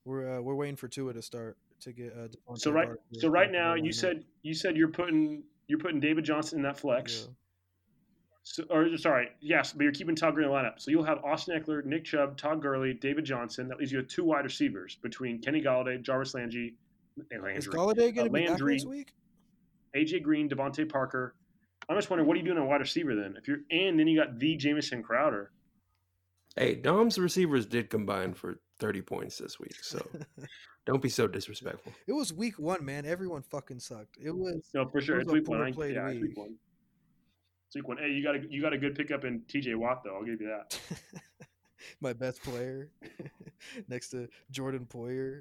We're 0.05 0.37
uh, 0.37 0.41
we're 0.41 0.55
waiting 0.55 0.75
for 0.75 0.87
Tua 0.87 1.13
to 1.13 1.21
start 1.21 1.57
to 1.81 1.91
get. 1.93 2.13
Uh, 2.13 2.27
DeVante 2.27 2.59
So 2.59 2.71
right, 2.71 2.87
Parker 2.87 3.01
so 3.13 3.27
right 3.29 3.51
now, 3.51 3.75
you 3.75 3.91
said 3.91 4.23
you 4.41 4.53
said 4.53 4.75
you're 4.75 4.87
putting 4.89 5.43
you're 5.67 5.79
putting 5.79 5.99
David 5.99 6.23
Johnson 6.25 6.59
in 6.59 6.63
that 6.63 6.77
flex. 6.79 7.27
Yeah. 7.27 7.33
So, 8.43 8.63
or 8.71 8.97
sorry, 8.97 9.29
yes, 9.39 9.71
but 9.71 9.83
you're 9.83 9.91
keeping 9.91 10.15
Todd 10.15 10.33
Gurley 10.33 10.47
in 10.47 10.51
the 10.51 10.57
lineup. 10.57 10.79
So 10.79 10.89
you'll 10.89 11.03
have 11.03 11.19
Austin 11.23 11.61
Ekeler, 11.61 11.85
Nick 11.85 12.05
Chubb, 12.05 12.37
Todd 12.37 12.59
Gurley, 12.59 12.93
David 12.95 13.23
Johnson. 13.23 13.67
That 13.67 13.77
leaves 13.77 13.91
you 13.91 13.99
with 13.99 14.07
two 14.07 14.23
wide 14.23 14.45
receivers 14.45 14.97
between 15.03 15.39
Kenny 15.39 15.61
Golladay, 15.61 16.01
Jarvis 16.01 16.33
Landry, 16.33 16.73
and 17.29 17.39
Is 17.55 17.67
Landry, 17.67 17.73
Golladay 17.73 18.15
gonna 18.15 18.29
Uh, 18.29 18.33
be 18.33 18.39
back 18.41 18.49
Landry- 18.49 18.73
next 18.73 18.87
week? 18.87 19.13
AJ 19.95 20.23
Green, 20.23 20.49
DeVante 20.49 20.89
Parker. 20.89 21.35
I'm 21.87 21.95
just 21.97 22.09
wondering, 22.09 22.27
what 22.27 22.35
are 22.35 22.39
you 22.39 22.45
doing 22.45 22.57
on 22.57 22.67
wide 22.67 22.81
receiver 22.81 23.15
then? 23.15 23.35
If 23.37 23.47
you're 23.47 23.59
and 23.69 23.99
then 23.99 24.07
you 24.07 24.17
got 24.19 24.39
the 24.39 24.55
Jamison 24.55 25.03
Crowder. 25.03 25.51
Hey, 26.55 26.75
Dom's 26.75 27.17
receivers 27.17 27.65
did 27.65 27.89
combine 27.89 28.33
for 28.33 28.59
30 28.79 29.01
points 29.01 29.37
this 29.37 29.59
week, 29.59 29.75
so 29.81 30.05
don't 30.85 31.01
be 31.01 31.07
so 31.09 31.27
disrespectful. 31.27 31.93
It 32.07 32.13
was 32.13 32.33
week 32.33 32.59
one, 32.59 32.83
man. 32.83 33.05
Everyone 33.05 33.41
fucking 33.41 33.79
sucked. 33.79 34.17
It 34.21 34.31
was. 34.35 34.69
No, 34.73 34.87
for 34.89 34.99
sure, 35.01 35.17
It 35.17 35.21
it's 35.21 35.29
a 35.29 35.33
week 35.33 35.47
one. 35.47 35.59
poor 35.59 35.67
I, 35.67 35.71
played 35.71 35.95
yeah, 35.95 36.07
it's 36.09 36.15
week. 36.19 36.29
week 36.29 36.37
one. 36.37 36.55
It's 37.67 37.75
week 37.75 37.87
one. 37.87 37.97
Hey, 37.97 38.09
you 38.09 38.21
got 38.21 38.35
a 38.35 38.41
you 38.49 38.61
got 38.61 38.73
a 38.73 38.77
good 38.77 38.95
pickup 38.95 39.23
in 39.23 39.41
T.J. 39.47 39.75
Watt 39.75 40.03
though. 40.03 40.15
I'll 40.15 40.25
give 40.25 40.41
you 40.41 40.47
that. 40.47 40.77
My 42.01 42.11
best 42.13 42.43
player, 42.43 42.89
next 43.87 44.09
to 44.09 44.27
Jordan 44.51 44.85
Poyer. 44.89 45.39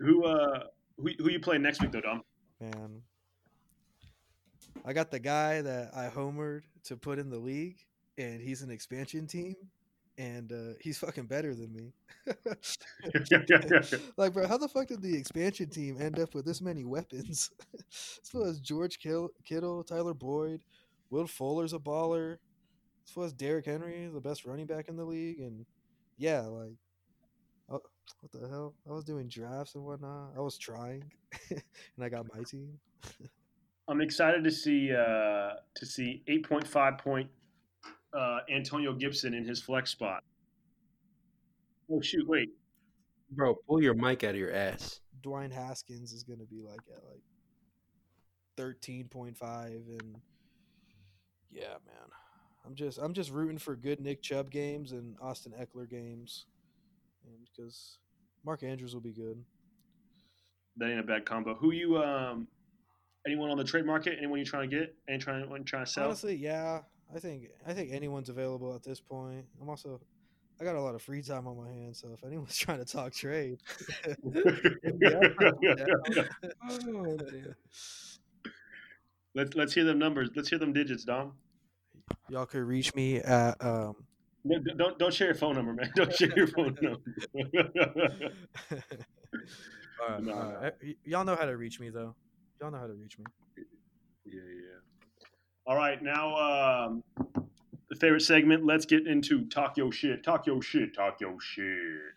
Who 0.00 0.24
uh 0.24 0.64
who 0.96 1.10
who 1.18 1.30
you 1.30 1.38
playing 1.40 1.62
next 1.62 1.80
week 1.80 1.92
though, 1.92 2.00
Dom? 2.00 2.22
Man, 2.60 3.02
I 4.84 4.92
got 4.92 5.10
the 5.12 5.20
guy 5.20 5.62
that 5.62 5.96
I 5.96 6.08
homered 6.08 6.62
to 6.84 6.96
put 6.96 7.18
in 7.20 7.30
the 7.30 7.38
league, 7.38 7.78
and 8.18 8.42
he's 8.42 8.62
an 8.62 8.70
expansion 8.70 9.26
team, 9.26 9.54
and 10.18 10.52
uh, 10.52 10.74
he's 10.80 10.98
fucking 10.98 11.26
better 11.26 11.54
than 11.54 11.72
me. 11.72 11.92
like, 14.16 14.34
bro, 14.34 14.46
how 14.46 14.58
the 14.58 14.68
fuck 14.68 14.88
did 14.88 15.00
the 15.00 15.16
expansion 15.16 15.70
team 15.70 15.96
end 16.00 16.18
up 16.18 16.34
with 16.34 16.44
this 16.44 16.60
many 16.60 16.84
weapons? 16.84 17.50
this 17.72 18.34
was 18.34 18.60
George 18.60 18.98
Kittle, 18.98 19.84
Tyler 19.84 20.14
Boyd, 20.14 20.60
Will 21.10 21.26
Fuller's 21.26 21.72
a 21.72 21.78
baller. 21.78 22.32
As 22.32 22.38
This 23.06 23.16
was 23.16 23.32
Derrick 23.32 23.64
Henry, 23.66 24.10
the 24.12 24.20
best 24.20 24.44
running 24.44 24.66
back 24.66 24.88
in 24.88 24.96
the 24.96 25.04
league, 25.04 25.38
and 25.38 25.64
yeah, 26.18 26.40
like, 26.40 26.74
oh, 27.70 27.80
what 28.20 28.32
the 28.32 28.48
hell? 28.48 28.74
I 28.88 28.92
was 28.92 29.04
doing 29.04 29.28
drafts 29.28 29.76
and 29.76 29.84
whatnot. 29.84 30.32
I 30.36 30.40
was 30.40 30.58
trying, 30.58 31.04
and 31.50 31.62
I 32.02 32.08
got 32.08 32.26
my 32.34 32.42
team. 32.42 32.78
I'm 33.86 34.02
excited 34.02 34.44
to 34.44 34.50
see 34.50 34.92
uh 34.92 35.52
to 35.76 35.86
see 35.86 36.22
8.5 36.28 36.98
point 36.98 37.30
uh 38.14 38.40
Antonio 38.50 38.92
Gibson 38.92 39.34
in 39.34 39.44
his 39.44 39.60
flex 39.60 39.90
spot. 39.90 40.22
Oh 41.90 42.00
shoot, 42.00 42.26
wait. 42.28 42.50
Bro, 43.30 43.56
pull 43.66 43.82
your 43.82 43.94
mic 43.94 44.24
out 44.24 44.30
of 44.30 44.36
your 44.36 44.52
ass. 44.52 45.00
Dwayne 45.22 45.52
Haskins 45.52 46.12
is 46.12 46.22
going 46.22 46.38
to 46.38 46.46
be 46.46 46.60
like 46.62 46.80
at 46.94 47.02
like 47.04 47.22
13.5 48.56 49.66
and 49.66 50.16
yeah, 51.50 51.74
man. 51.86 52.08
I'm 52.66 52.74
just 52.74 52.98
I'm 52.98 53.14
just 53.14 53.30
rooting 53.30 53.58
for 53.58 53.76
good 53.76 54.00
Nick 54.00 54.22
Chubb 54.22 54.50
games 54.50 54.92
and 54.92 55.16
Austin 55.20 55.52
Ekeler 55.58 55.88
games. 55.88 56.46
And 57.26 57.48
because 57.50 57.98
Mark 58.44 58.62
Andrews 58.62 58.94
will 58.94 59.00
be 59.00 59.12
good. 59.12 59.42
That 60.76 60.90
ain't 60.90 61.00
a 61.00 61.02
bad 61.02 61.24
combo. 61.24 61.54
Who 61.54 61.72
you 61.72 61.98
um 61.98 62.46
anyone 63.26 63.50
on 63.50 63.56
the 63.56 63.64
trade 63.64 63.86
market? 63.86 64.16
Anyone 64.18 64.38
you 64.38 64.44
trying 64.44 64.68
to 64.68 64.76
get? 64.76 64.94
Any 65.08 65.18
trying 65.18 65.42
anyone 65.42 65.64
trying 65.64 65.84
to 65.84 65.90
sell? 65.90 66.06
Honestly, 66.06 66.36
yeah. 66.36 66.80
I 67.14 67.18
think 67.18 67.48
I 67.66 67.72
think 67.72 67.90
anyone's 67.92 68.28
available 68.28 68.74
at 68.74 68.82
this 68.82 69.00
point. 69.00 69.46
I'm 69.60 69.68
also 69.68 70.00
I 70.60 70.64
got 70.64 70.74
a 70.76 70.80
lot 70.80 70.94
of 70.94 71.02
free 71.02 71.22
time 71.22 71.46
on 71.46 71.56
my 71.56 71.68
hands, 71.70 72.00
so 72.00 72.08
if 72.12 72.24
anyone's 72.24 72.56
trying 72.64 72.78
to 72.78 72.84
talk 72.84 73.12
trade, 73.12 73.58
Oh, 76.70 77.18
let's 79.34 79.54
let's 79.54 79.74
hear 79.74 79.84
them 79.84 79.98
numbers. 79.98 80.30
Let's 80.34 80.48
hear 80.48 80.58
them 80.58 80.72
digits, 80.72 81.04
Dom. 81.04 81.32
y'all 82.28 82.46
could 82.46 82.62
reach 82.62 82.94
me 82.94 83.18
at 83.18 83.62
um 83.64 83.94
No, 84.44 84.58
Don't 84.76 84.98
don't 84.98 85.14
share 85.14 85.28
your 85.28 85.34
phone 85.36 85.54
number, 85.56 85.72
man. 85.72 85.90
Don't 85.94 86.12
share 86.12 86.32
your 86.36 86.46
phone 86.48 86.76
number. 86.80 87.00
all 90.00 90.08
right, 90.08 90.22
No, 90.22 90.32
all 90.32 90.52
right. 90.62 90.72
Y- 90.82 90.94
y'all 91.04 91.24
know 91.24 91.36
how 91.36 91.46
to 91.46 91.56
reach 91.56 91.80
me 91.80 91.90
though. 91.90 92.14
Y'all 92.60 92.70
know 92.70 92.78
how 92.78 92.86
to 92.86 92.94
reach 92.94 93.18
me. 93.18 93.24
Yeah, 94.26 94.40
yeah. 94.42 94.77
All 95.68 95.76
right, 95.76 96.02
now 96.02 96.34
um, 96.34 97.04
the 97.90 97.96
favorite 97.96 98.22
segment. 98.22 98.64
Let's 98.64 98.86
get 98.86 99.06
into 99.06 99.44
talk 99.48 99.76
your 99.76 99.92
shit. 99.92 100.24
Talk 100.24 100.46
your 100.46 100.62
shit. 100.62 100.94
Talk 100.94 101.20
your 101.20 101.38
shit. 101.42 102.14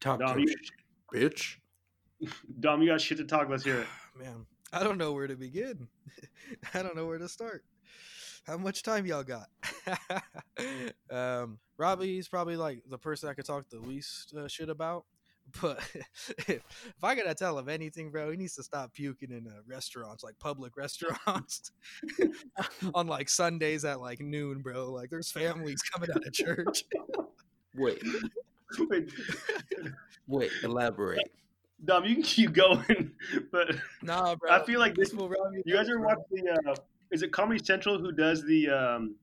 Talk 0.00 0.20
Dom, 0.20 0.38
your 0.38 0.48
you- 0.48 0.48
shit, 0.48 0.70
bitch. 1.12 1.56
Dom, 2.60 2.82
you 2.82 2.88
got 2.88 3.00
shit 3.00 3.18
to 3.18 3.24
talk. 3.24 3.48
Let's 3.48 3.64
hear 3.64 3.80
it. 3.80 3.86
Man, 4.16 4.46
I 4.72 4.84
don't 4.84 4.96
know 4.96 5.12
where 5.12 5.26
to 5.26 5.34
begin. 5.34 5.88
I 6.74 6.84
don't 6.84 6.94
know 6.94 7.06
where 7.06 7.18
to 7.18 7.28
start. 7.28 7.64
How 8.44 8.56
much 8.56 8.84
time 8.84 9.04
y'all 9.04 9.24
got? 9.24 9.48
um, 11.10 11.58
Robbie's 11.78 12.28
probably 12.28 12.56
like 12.56 12.84
the 12.88 12.98
person 12.98 13.28
I 13.28 13.34
could 13.34 13.44
talk 13.44 13.68
the 13.68 13.80
least 13.80 14.34
uh, 14.36 14.46
shit 14.46 14.68
about. 14.68 15.04
But 15.60 15.80
if, 15.94 16.48
if 16.48 17.04
I 17.04 17.14
gotta 17.14 17.34
tell 17.34 17.58
him 17.58 17.68
anything, 17.68 18.10
bro, 18.10 18.30
he 18.30 18.36
needs 18.36 18.54
to 18.56 18.62
stop 18.62 18.92
puking 18.94 19.30
in 19.30 19.46
uh, 19.46 19.60
restaurants, 19.66 20.22
like 20.24 20.38
public 20.38 20.76
restaurants, 20.76 21.72
on 22.94 23.06
like 23.06 23.28
Sundays 23.28 23.84
at 23.84 24.00
like 24.00 24.20
noon, 24.20 24.62
bro. 24.62 24.90
Like 24.92 25.10
there's 25.10 25.30
families 25.30 25.82
coming 25.82 26.10
out 26.10 26.26
of 26.26 26.32
church. 26.32 26.84
Wait, 27.74 28.02
Wait, 28.88 29.10
wait, 30.26 30.50
elaborate. 30.62 31.30
Dom, 31.84 32.04
you 32.04 32.14
can 32.14 32.22
keep 32.22 32.52
going, 32.52 33.10
but 33.50 33.74
Nah, 34.02 34.36
bro. 34.36 34.50
I 34.50 34.64
feel 34.64 34.78
like 34.80 34.94
this. 34.94 35.12
will 35.12 35.28
rob 35.28 35.52
You 35.64 35.74
guys 35.74 35.88
nuts, 35.88 35.90
ever 35.90 35.98
bro. 35.98 36.08
watch 36.08 36.18
the? 36.30 36.70
Uh, 36.70 36.74
is 37.10 37.22
it 37.22 37.32
Comedy 37.32 37.62
Central 37.62 37.98
who 37.98 38.12
does 38.12 38.42
the 38.44 38.70
um, 38.70 39.16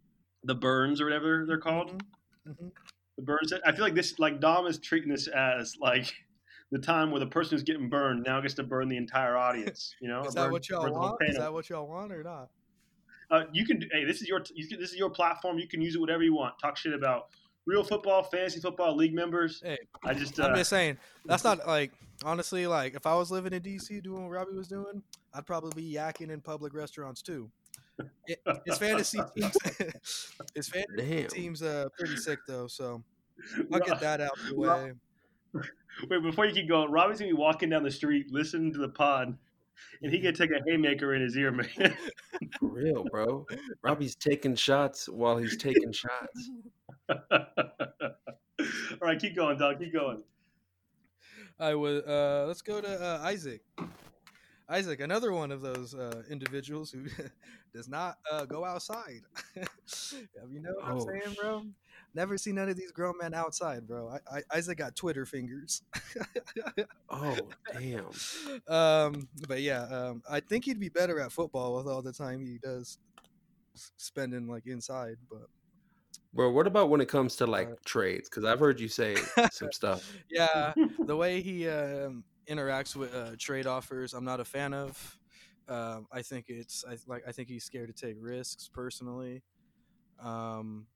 the 0.44 0.54
burns 0.56 1.00
or 1.02 1.06
whatever 1.06 1.46
they're 1.48 1.58
called? 1.58 2.04
Mhm, 2.48 2.54
mhm. 2.54 2.72
The 2.72 2.89
burns. 3.30 3.54
I 3.66 3.72
feel 3.72 3.84
like 3.86 3.96
this, 3.96 4.18
like 4.20 4.40
Dom 4.40 4.66
is 4.68 4.78
treating 4.80 5.10
this 5.10 5.28
as 5.28 5.76
like 5.80 6.14
the 6.72 6.80
time 6.80 7.12
where 7.12 7.20
the 7.20 7.28
person 7.28 7.52
who's 7.52 7.64
getting 7.64 7.90
burned 7.90 8.24
now 8.24 8.42
gets 8.42 8.54
to 8.56 8.64
burn 8.64 8.90
the 8.90 8.98
entire 8.98 9.38
audience. 9.38 9.96
You 10.02 10.08
know, 10.10 10.22
Is 10.24 10.34
that 10.34 10.44
burn- 10.44 10.52
what 10.52 10.70
y'all 10.70 10.82
burn 10.84 10.94
the 10.94 11.00
whole 11.00 11.10
want? 11.10 11.22
Is 11.30 11.38
that 11.38 11.54
what 11.54 11.70
y'all 11.70 11.88
want 11.88 12.12
or 12.12 12.24
not? 12.24 12.50
Uh, 13.32 13.44
you 13.54 13.66
can. 13.66 13.82
Hey, 13.92 14.06
this 14.06 14.22
is 14.22 14.28
your. 14.28 14.42
You 14.54 14.68
can, 14.68 14.80
this 14.80 14.92
is 14.92 14.98
your 14.98 15.10
platform. 15.12 15.60
You 15.60 15.68
can 15.68 15.82
use 15.82 15.96
it 15.96 16.00
whatever 16.02 16.24
you 16.24 16.34
want. 16.34 16.56
Talk 16.60 16.76
shit 16.78 16.94
about 16.94 17.28
real 17.66 17.84
football, 17.84 18.24
fantasy 18.24 18.60
football, 18.60 18.96
league 18.96 19.14
members. 19.14 19.62
Hey, 19.64 19.78
I 20.04 20.14
just. 20.16 20.40
Uh, 20.40 20.46
I'm 20.48 20.56
just 20.56 20.70
saying 20.72 20.98
that's 21.26 21.44
not 21.44 21.68
like 21.68 21.92
honestly 22.26 22.66
like 22.68 22.96
if 22.96 23.06
I 23.06 23.16
was 23.16 23.30
living 23.32 23.54
in 23.54 23.62
DC 23.62 24.02
doing 24.04 24.24
what 24.24 24.32
Robbie 24.32 24.56
was 24.56 24.68
doing, 24.68 25.04
I'd 25.34 25.46
probably 25.46 25.80
be 25.84 25.94
yakking 25.94 26.32
in 26.32 26.42
public 26.42 26.74
restaurants 26.74 27.22
too. 27.22 27.52
It- 28.28 28.42
his 28.66 28.78
fantasy 28.78 29.20
teams, 29.38 29.56
his 30.56 30.68
fantasy 30.70 30.98
Damn. 31.22 31.28
team's 31.28 31.62
uh 31.62 31.88
pretty 32.00 32.16
sick 32.18 32.40
though, 32.48 32.66
so 32.68 33.04
I'll 33.72 33.80
get 33.80 34.00
that 34.02 34.22
out 34.22 34.38
the 34.50 34.56
Rob- 34.56 34.82
way. 34.84 35.64
Wait, 36.10 36.24
before 36.24 36.46
you 36.46 36.54
keep 36.54 36.68
going, 36.70 36.92
Robbie's 36.92 37.20
gonna 37.20 37.32
be 37.32 37.38
walking 37.38 37.70
down 37.70 37.84
the 37.84 37.92
street, 37.92 38.32
listening 38.32 38.72
to 38.74 38.80
the 38.80 38.90
pod, 38.90 39.38
and 40.02 40.12
he 40.12 40.20
gonna 40.20 40.36
take 40.36 40.52
a 40.52 40.62
haymaker 40.66 41.14
in 41.14 41.22
his 41.22 41.36
ear, 41.36 41.52
man. 41.52 41.68
For 42.60 42.68
real, 42.70 43.04
bro. 43.12 43.46
Robbie's 43.84 44.16
taking 44.16 44.56
shots 44.56 45.10
while 45.10 45.38
he's 45.38 45.58
taking 45.58 45.92
shots. 45.92 46.50
All 47.10 47.38
right, 49.02 49.20
keep 49.20 49.36
going, 49.36 49.58
dog. 49.58 49.80
Keep 49.80 49.94
going. 49.94 50.24
I 51.60 51.76
would 51.76 52.08
uh 52.08 52.46
let's 52.48 52.62
go 52.62 52.80
to 52.82 52.88
uh, 53.04 53.20
Isaac. 53.24 53.62
Isaac, 54.70 55.00
another 55.00 55.34
one 55.34 55.52
of 55.52 55.62
those 55.62 55.96
uh, 55.96 56.22
individuals 56.30 56.92
who 56.92 57.06
does 57.74 57.90
not 57.90 58.18
uh, 58.32 58.46
go 58.46 58.64
outside. 58.64 59.22
you 59.56 60.62
know 60.62 60.74
what 60.76 60.86
I'm 60.86 60.98
Oh, 60.98 61.06
saying, 61.08 61.36
bro? 61.42 61.64
Never 62.14 62.38
seen 62.38 62.56
none 62.56 62.70
of 62.70 62.76
these 62.76 62.92
grown 62.92 63.16
men 63.22 63.34
outside, 63.34 63.88
bro. 63.88 64.10
I, 64.10 64.38
I, 64.38 64.58
Isaac 64.58 64.80
got 64.80 64.96
Twitter 64.96 65.26
fingers. 65.26 65.84
Oh, 67.10 67.38
damn. 67.74 68.08
um, 68.68 69.28
but 69.48 69.62
yeah, 69.62 69.84
um, 69.84 70.24
I 70.30 70.40
think 70.40 70.66
he'd 70.66 70.80
be 70.80 70.90
better 70.90 71.20
at 71.20 71.32
football 71.32 71.76
with 71.76 71.88
all 71.88 72.02
the 72.02 72.14
time 72.14 72.42
he 72.42 72.58
does 72.62 72.98
spending 73.98 74.48
like 74.48 74.66
inside. 74.66 75.18
But 75.30 75.48
Bro, 76.34 76.52
what 76.52 76.68
about 76.68 76.90
when 76.90 77.02
it 77.02 77.08
comes 77.08 77.36
to 77.38 77.48
like 77.48 77.68
Alright. 77.68 77.86
trades? 77.86 78.30
Because 78.30 78.46
I've 78.46 78.60
heard 78.60 78.80
you 78.80 78.88
say 78.88 79.16
some 79.52 79.72
stuff. 79.72 80.12
yeah, 80.30 80.74
the 81.06 81.16
way 81.16 81.42
he 81.42 81.68
um, 81.68 82.24
interacts 82.48 82.96
with 82.96 83.14
uh, 83.16 83.32
trade 83.38 83.66
offers, 83.66 84.14
I'm 84.14 84.26
not 84.26 84.40
a 84.40 84.46
fan 84.46 84.74
of. 84.74 85.20
Um, 85.68 86.08
I 86.12 86.22
think 86.22 86.46
it's 86.48 86.84
I 86.88 86.98
like 87.08 87.24
I 87.28 87.32
think 87.32 87.50
he's 87.50 87.64
scared 87.64 87.96
to 87.96 88.06
take 88.06 88.18
risks 88.20 88.70
personally. 88.72 89.44
Um, 90.22 90.88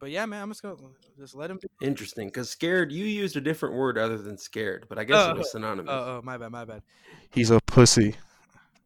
but 0.00 0.10
yeah, 0.10 0.26
man, 0.26 0.42
I'm 0.42 0.48
just 0.50 0.62
gonna 0.62 0.76
just 1.18 1.34
let 1.36 1.50
him. 1.50 1.58
Do- 1.58 1.68
Interesting. 1.86 2.28
Because 2.28 2.50
scared, 2.50 2.90
you 2.90 3.04
used 3.04 3.36
a 3.36 3.40
different 3.40 3.74
word 3.76 3.96
other 3.98 4.18
than 4.18 4.36
scared, 4.38 4.86
but 4.88 4.98
I 4.98 5.04
guess 5.04 5.28
it 5.28 5.32
Oh, 5.32 5.38
was 5.38 5.52
synonymous. 5.52 5.92
oh, 5.92 6.18
oh, 6.18 6.20
my 6.24 6.36
bad, 6.38 6.50
my 6.50 6.64
bad. 6.64 6.82
He's 7.30 7.50
a 7.50 7.60
pussy. 7.66 8.16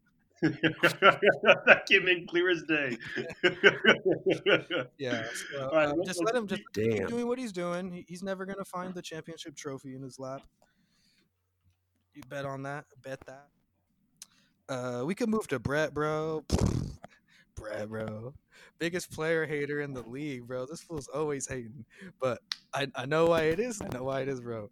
that 0.41 1.81
came 1.89 2.07
in 2.07 2.27
clear 2.27 2.49
as 2.51 2.61
day. 2.63 2.97
Yeah, 4.97 5.23
so, 5.53 5.61
All 5.71 5.77
right, 5.77 5.87
um, 5.89 6.03
just 6.05 6.21
let's- 6.23 6.37
him 6.37 6.47
just 6.47 6.61
keep 6.73 7.07
doing 7.07 7.25
what 7.27 7.39
he's 7.39 7.51
doing. 7.53 8.03
He's 8.07 8.21
never 8.21 8.45
gonna 8.45 8.65
find 8.65 8.93
the 8.93 9.01
championship 9.01 9.55
trophy 9.55 9.95
in 9.95 10.01
his 10.01 10.19
lap. 10.19 10.41
You 12.13 12.21
bet 12.29 12.45
on 12.45 12.63
that. 12.63 12.85
Bet 13.03 13.19
that. 13.25 13.47
Uh, 14.67 15.03
we 15.05 15.15
could 15.15 15.29
move 15.29 15.47
to 15.47 15.59
Brett, 15.59 15.93
bro. 15.93 16.43
Brett, 17.55 17.89
bro. 17.89 18.33
Biggest 18.79 19.11
player 19.11 19.45
hater 19.45 19.81
in 19.81 19.93
the 19.93 20.01
league, 20.03 20.47
bro. 20.47 20.65
This 20.65 20.81
fool's 20.81 21.07
always 21.07 21.47
hating, 21.47 21.85
but 22.19 22.39
I, 22.73 22.87
I 22.95 23.05
know 23.05 23.27
why 23.27 23.43
it 23.43 23.59
is. 23.59 23.81
I 23.81 23.87
know 23.95 24.03
why 24.03 24.21
it 24.21 24.27
is, 24.27 24.41
bro. 24.41 24.69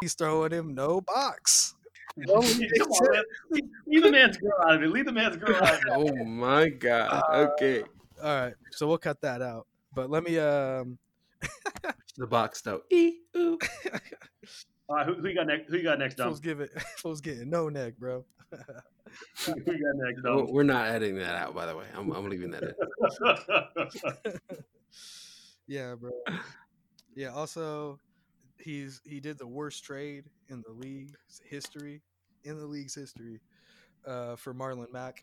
He's 0.00 0.14
throwing 0.14 0.52
him 0.52 0.74
no 0.74 1.00
box. 1.00 1.74
Come 2.26 2.36
on. 2.36 3.24
Leave, 3.50 3.64
leave 3.86 4.02
the 4.02 4.12
man's 4.12 4.36
girl 4.36 4.52
out 4.66 4.74
of 4.74 4.82
it. 4.82 4.90
Leave 4.90 5.06
the 5.06 5.12
man's 5.12 5.36
girl 5.36 5.56
out 5.56 5.74
of 5.74 5.80
it. 5.80 5.84
Oh 5.90 6.24
my 6.24 6.68
god. 6.68 7.22
Okay. 7.32 7.82
All 8.22 8.40
right, 8.40 8.54
so 8.70 8.86
we'll 8.86 8.98
cut 8.98 9.20
that 9.22 9.40
out. 9.40 9.66
But 9.94 10.10
let 10.10 10.22
me 10.22 10.38
um 10.38 10.98
The 12.18 12.26
box 12.26 12.60
though. 12.60 12.82
Ee, 12.92 13.20
ooh. 13.36 13.58
All 14.88 14.96
right, 14.96 15.06
who, 15.06 15.14
who 15.14 15.28
you 15.28 15.34
got 15.34 15.46
next? 15.46 15.70
Who 15.70 15.78
you 15.78 15.82
got 15.82 15.98
next, 15.98 16.16
Dom? 16.16 16.28
fools 16.28 16.40
give 16.40 16.60
it 16.60 16.70
fools 16.98 17.20
getting 17.20 17.48
no 17.48 17.68
neck, 17.68 17.94
bro. 17.98 18.24
who 19.46 19.54
you 19.54 19.64
got 19.64 20.06
next, 20.06 20.22
Well, 20.22 20.46
Dom? 20.46 20.52
We're 20.52 20.62
not 20.62 20.88
editing 20.88 21.16
that 21.16 21.34
out, 21.34 21.54
by 21.54 21.66
the 21.66 21.76
way. 21.76 21.84
I'm, 21.96 22.10
I'm 22.12 22.28
leaving 22.28 22.50
that 22.50 22.62
in. 22.62 24.38
yeah, 25.66 25.94
bro. 25.94 26.10
Yeah. 27.14 27.28
Also, 27.28 28.00
he's 28.58 29.02
he 29.04 29.20
did 29.20 29.36
the 29.38 29.46
worst 29.46 29.84
trade 29.84 30.24
in 30.48 30.62
the 30.66 30.72
league's 30.72 31.42
history, 31.44 32.00
in 32.44 32.58
the 32.58 32.64
league's 32.64 32.94
history, 32.94 33.42
uh, 34.06 34.34
for 34.36 34.54
Marlon 34.54 34.90
Mack. 34.90 35.22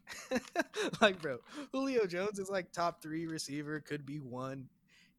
like, 1.02 1.20
bro, 1.20 1.40
Julio 1.72 2.06
Jones 2.06 2.38
is 2.38 2.48
like 2.48 2.72
top 2.72 3.02
three 3.02 3.26
receiver, 3.26 3.80
could 3.80 4.06
be 4.06 4.20
one, 4.20 4.68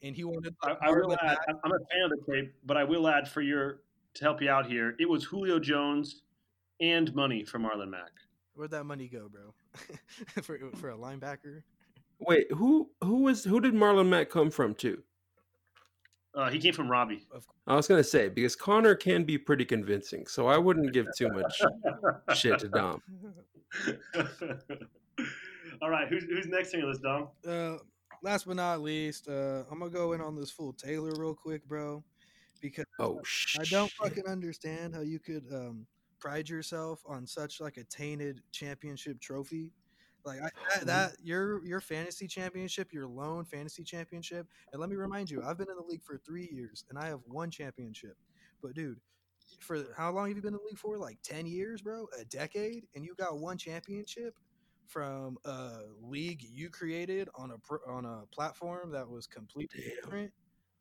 and 0.04 0.14
he 0.14 0.22
wanted. 0.22 0.54
I, 0.62 0.76
I 0.80 0.90
will 0.90 1.08
Marlon 1.08 1.16
add. 1.24 1.26
Mack- 1.26 1.38
I'm 1.48 1.56
I'm 1.64 1.72
a 1.72 1.78
fan 1.78 2.04
of 2.04 2.10
the 2.10 2.32
tape, 2.32 2.54
but 2.64 2.76
I 2.76 2.84
will 2.84 3.08
add 3.08 3.26
for 3.28 3.40
your 3.40 3.80
to 4.14 4.24
help 4.24 4.40
you 4.40 4.48
out 4.48 4.66
here. 4.66 4.94
It 5.00 5.08
was 5.08 5.24
Julio 5.24 5.58
Jones 5.58 6.22
and 6.80 7.14
money 7.14 7.44
for 7.44 7.58
Marlon 7.58 7.90
Mack. 7.90 8.12
Where'd 8.54 8.70
that 8.72 8.84
money 8.84 9.08
go, 9.08 9.28
bro? 9.28 9.54
for 10.42 10.58
for 10.76 10.90
a 10.90 10.96
linebacker. 10.96 11.62
Wait, 12.18 12.50
who 12.52 12.90
who 13.02 13.22
was 13.22 13.44
who 13.44 13.60
did 13.60 13.74
Marlon 13.74 14.08
Mack 14.08 14.30
come 14.30 14.50
from 14.50 14.74
too? 14.74 15.02
Uh, 16.34 16.48
he 16.48 16.58
came 16.60 16.72
from 16.72 16.88
Robbie. 16.88 17.26
I 17.66 17.74
was 17.74 17.88
gonna 17.88 18.04
say 18.04 18.28
because 18.28 18.54
Connor 18.54 18.94
can 18.94 19.24
be 19.24 19.36
pretty 19.38 19.64
convincing, 19.64 20.26
so 20.26 20.46
I 20.46 20.58
wouldn't 20.58 20.92
give 20.92 21.06
too 21.16 21.28
much 21.30 21.60
shit 22.36 22.58
to 22.60 22.68
Dom. 22.68 23.02
All 25.82 25.90
right, 25.90 26.08
who's 26.08 26.24
who's 26.24 26.46
next 26.46 26.74
on 26.74 26.80
your 26.80 26.88
list, 26.90 27.02
Dom? 27.02 27.28
Uh, 27.46 27.78
last 28.22 28.46
but 28.46 28.56
not 28.56 28.80
least, 28.80 29.28
uh, 29.28 29.62
I'm 29.70 29.78
gonna 29.78 29.90
go 29.90 30.12
in 30.12 30.20
on 30.20 30.36
this 30.36 30.50
fool 30.50 30.72
Taylor 30.72 31.12
real 31.16 31.34
quick, 31.34 31.66
bro, 31.66 32.04
because 32.60 32.84
Oh! 32.98 33.20
I 33.58 33.64
don't 33.64 33.90
fucking 33.92 34.26
understand 34.26 34.94
how 34.94 35.00
you 35.00 35.18
could 35.18 35.46
um, 35.52 35.86
pride 36.20 36.48
yourself 36.48 37.02
on 37.06 37.26
such 37.26 37.60
like 37.60 37.76
a 37.76 37.84
tainted 37.84 38.40
championship 38.52 39.20
trophy. 39.20 39.72
Like 40.24 40.38
I, 40.38 40.42
that, 40.42 40.52
mm-hmm. 40.52 40.86
that 40.86 41.12
your 41.22 41.64
your 41.64 41.80
fantasy 41.80 42.26
championship, 42.26 42.92
your 42.92 43.06
lone 43.06 43.44
fantasy 43.44 43.82
championship, 43.82 44.46
and 44.72 44.80
let 44.80 44.90
me 44.90 44.96
remind 44.96 45.30
you, 45.30 45.42
I've 45.42 45.56
been 45.56 45.70
in 45.70 45.76
the 45.76 45.82
league 45.82 46.02
for 46.02 46.18
three 46.18 46.48
years 46.52 46.84
and 46.90 46.98
I 46.98 47.06
have 47.06 47.20
one 47.26 47.50
championship. 47.50 48.16
But 48.62 48.74
dude, 48.74 49.00
for 49.60 49.86
how 49.96 50.12
long 50.12 50.28
have 50.28 50.36
you 50.36 50.42
been 50.42 50.54
in 50.54 50.58
the 50.62 50.66
league 50.68 50.78
for? 50.78 50.98
Like 50.98 51.18
ten 51.22 51.46
years, 51.46 51.80
bro, 51.80 52.06
a 52.20 52.24
decade, 52.26 52.86
and 52.94 53.04
you 53.04 53.14
got 53.16 53.38
one 53.38 53.56
championship 53.56 54.34
from 54.86 55.38
a 55.44 55.78
league 56.02 56.42
you 56.42 56.68
created 56.68 57.28
on 57.36 57.52
a 57.52 57.90
on 57.90 58.04
a 58.04 58.26
platform 58.34 58.90
that 58.90 59.08
was 59.08 59.26
completely 59.26 59.84
Damn. 59.86 59.94
different 59.96 60.32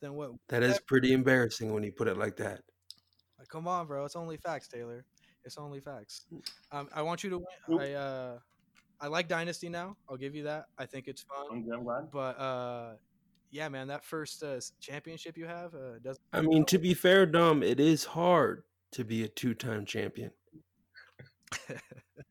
than 0.01 0.15
what 0.15 0.31
That 0.47 0.63
is 0.63 0.79
pretty 0.79 1.13
embarrassing 1.13 1.73
when 1.73 1.83
you 1.83 1.91
put 1.91 2.07
it 2.07 2.17
like 2.17 2.35
that. 2.37 2.61
like, 3.37 3.47
come 3.47 3.67
on, 3.67 3.87
bro. 3.87 4.05
It's 4.05 4.15
only 4.15 4.37
facts, 4.37 4.67
Taylor. 4.67 5.05
It's 5.45 5.57
only 5.57 5.79
facts. 5.79 6.25
Mm. 6.33 6.41
Um, 6.71 6.89
I 6.93 7.01
want 7.01 7.23
you 7.23 7.29
to 7.31 7.43
win. 7.67 7.79
I 7.79 7.93
uh, 7.93 8.39
I 9.01 9.07
like 9.07 9.27
Dynasty 9.27 9.69
now. 9.69 9.95
I'll 10.09 10.17
give 10.17 10.35
you 10.35 10.43
that. 10.43 10.65
I 10.77 10.85
think 10.85 11.07
it's 11.07 11.23
fun. 11.23 11.45
I'm, 11.51 11.71
I'm 11.71 11.83
glad. 11.83 12.11
But 12.11 12.39
uh, 12.39 12.93
yeah, 13.51 13.69
man, 13.69 13.87
that 13.87 14.03
first 14.03 14.43
uh, 14.43 14.59
championship 14.79 15.37
you 15.37 15.45
have 15.45 15.73
uh, 15.73 15.99
doesn't. 16.03 16.21
I 16.33 16.41
mean, 16.41 16.65
to 16.65 16.77
be 16.77 16.93
fair, 16.93 17.25
Dom, 17.25 17.63
it 17.63 17.79
is 17.79 18.03
hard 18.03 18.63
to 18.91 19.03
be 19.03 19.23
a 19.23 19.27
two-time 19.27 19.85
champion. 19.85 20.31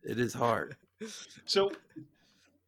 It 0.03 0.19
is 0.19 0.35
hard. 0.35 0.77
So, 1.45 1.71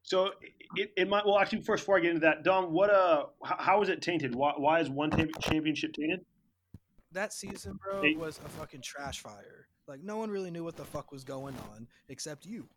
so 0.04 0.30
it, 0.76 0.92
it 0.96 1.08
might. 1.08 1.26
Well, 1.26 1.36
actually, 1.40 1.62
first 1.62 1.82
before 1.82 1.98
I 1.98 2.00
get 2.00 2.10
into 2.10 2.20
that, 2.20 2.44
Dom, 2.44 2.72
what 2.72 2.88
uh, 2.88 3.24
how, 3.44 3.56
how 3.58 3.82
is 3.82 3.88
it 3.88 4.02
tainted? 4.02 4.36
Why, 4.36 4.52
why 4.56 4.78
is 4.78 4.88
one 4.88 5.10
tam- 5.10 5.30
championship 5.40 5.92
tainted? 5.92 6.20
that 7.12 7.32
season, 7.32 7.78
bro, 7.82 8.02
Hey. 8.02 8.14
was 8.14 8.38
a 8.44 8.48
fucking 8.50 8.82
trash 8.82 9.20
fire. 9.20 9.66
Like 9.90 10.04
no 10.04 10.18
one 10.18 10.30
really 10.30 10.52
knew 10.52 10.62
what 10.62 10.76
the 10.76 10.84
fuck 10.84 11.10
was 11.10 11.24
going 11.24 11.56
on 11.74 11.88
except 12.08 12.46
you. 12.46 12.68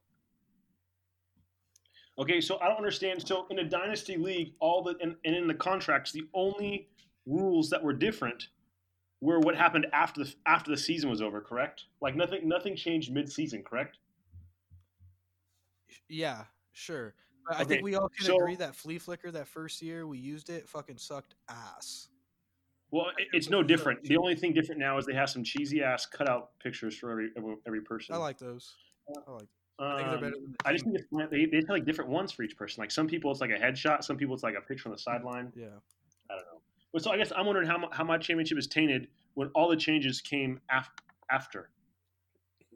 Okay, 2.17 2.41
so 2.41 2.59
I 2.59 2.67
don't 2.67 2.77
understand. 2.77 3.25
So 3.25 3.45
in 3.51 3.59
a 3.59 3.63
dynasty 3.63 4.17
league, 4.17 4.53
all 4.59 4.81
the 4.81 4.95
and, 4.99 5.15
and 5.23 5.35
in 5.35 5.47
the 5.47 5.53
contracts, 5.53 6.11
the 6.11 6.23
only 6.33 6.89
rules 7.27 7.69
that 7.69 7.83
were 7.83 7.93
different 7.93 8.47
were 9.21 9.39
what 9.39 9.55
happened 9.55 9.85
after 9.93 10.23
the 10.23 10.33
after 10.47 10.71
the 10.71 10.77
season 10.77 11.07
was 11.07 11.21
over. 11.21 11.39
Correct? 11.39 11.83
Like 12.01 12.15
nothing 12.15 12.49
nothing 12.49 12.75
changed 12.75 13.13
mid 13.13 13.31
season. 13.31 13.61
Correct? 13.61 13.97
Yeah, 16.09 16.45
sure. 16.71 17.13
But 17.47 17.57
I 17.57 17.61
Okay, 17.61 17.69
think 17.75 17.83
we 17.83 17.93
all 17.93 18.09
can 18.09 18.25
so- 18.25 18.37
agree 18.37 18.55
that 18.55 18.75
Flea 18.75 18.97
Flicker 18.97 19.29
that 19.29 19.47
first 19.47 19.83
year 19.83 20.07
we 20.07 20.17
used 20.17 20.49
it 20.49 20.67
fucking 20.67 20.97
sucked 20.97 21.35
ass. 21.47 22.07
Well, 22.93 23.07
it's 23.31 23.49
no 23.49 23.63
different. 23.63 24.03
The 24.03 24.17
only 24.17 24.35
thing 24.35 24.53
different 24.53 24.79
now 24.79 24.99
is 24.99 25.07
they 25.07 25.15
have 25.15 25.27
some 25.27 25.43
cheesy 25.43 25.81
ass 25.81 26.05
cutout 26.05 26.51
pictures 26.59 26.95
for 26.95 27.09
every 27.09 27.31
every, 27.65 27.81
person. 27.81 28.13
I 28.13 28.19
like 28.19 28.37
those. 28.37 28.75
I 29.27 29.31
like. 29.31 29.47
I 29.79 29.97
think 29.97 30.09
they're 30.09 30.17
Um, 30.17 30.21
better 30.21 30.35
than 30.35 30.51
the 30.51 30.69
I 30.69 30.73
just 30.73 30.85
think 30.85 30.97
it's, 30.99 31.31
they, 31.31 31.47
they 31.47 31.57
have 31.57 31.69
like 31.69 31.85
different 31.85 32.11
ones 32.11 32.31
for 32.31 32.43
each 32.43 32.55
person. 32.55 32.81
Like 32.81 32.91
some 32.91 33.07
people, 33.07 33.31
it's 33.31 33.41
like 33.41 33.49
a 33.49 33.57
headshot. 33.57 34.03
Some 34.03 34.15
people, 34.15 34.35
it's 34.35 34.43
like 34.43 34.53
a 34.55 34.61
picture 34.61 34.89
on 34.89 34.93
the 34.93 34.99
sideline. 34.99 35.51
Yeah. 35.55 35.65
I 36.29 36.35
don't 36.35 36.45
know. 36.45 36.61
But 36.93 37.01
so 37.01 37.09
I 37.09 37.17
guess 37.17 37.31
I'm 37.35 37.47
wondering 37.47 37.67
how 37.67 37.89
how 37.91 38.03
my 38.03 38.19
championship 38.19 38.59
is 38.59 38.67
tainted 38.67 39.07
when 39.33 39.47
all 39.55 39.67
the 39.67 39.75
changes 39.75 40.21
came 40.21 40.59
af- 40.69 40.91
after. 41.31 41.71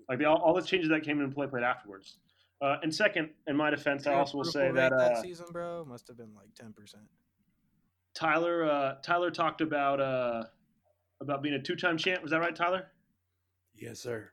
Like 0.10 0.18
the, 0.18 0.26
all, 0.26 0.38
all 0.38 0.56
the 0.56 0.64
changes 0.64 0.90
that 0.90 1.04
came 1.04 1.22
into 1.22 1.32
play 1.36 1.46
played 1.46 1.64
afterwards. 1.64 2.18
Uh, 2.60 2.78
and 2.82 2.92
second, 2.94 3.30
in 3.46 3.56
my 3.56 3.70
defense, 3.70 4.08
I 4.08 4.16
also 4.16 4.40
will 4.40 4.46
say 4.46 4.72
that 4.72 4.92
uh, 4.92 5.22
season, 5.22 5.46
bro, 5.52 5.86
must 5.86 6.08
have 6.08 6.18
been 6.18 6.34
like 6.34 6.56
ten 6.56 6.74
percent. 6.74 7.04
Tyler 8.18 8.66
uh, 8.66 8.96
Tyler 9.04 9.30
talked 9.30 9.62
about 9.62 10.02
uh, 10.02 10.44
about 11.22 11.44
being 11.44 11.54
a 11.54 11.62
two 11.62 11.76
time 11.76 11.98
champ. 11.98 12.24
Was 12.24 12.32
that 12.32 12.40
right, 12.40 12.56
Tyler? 12.56 12.88
Yes, 13.76 14.00
sir. 14.00 14.32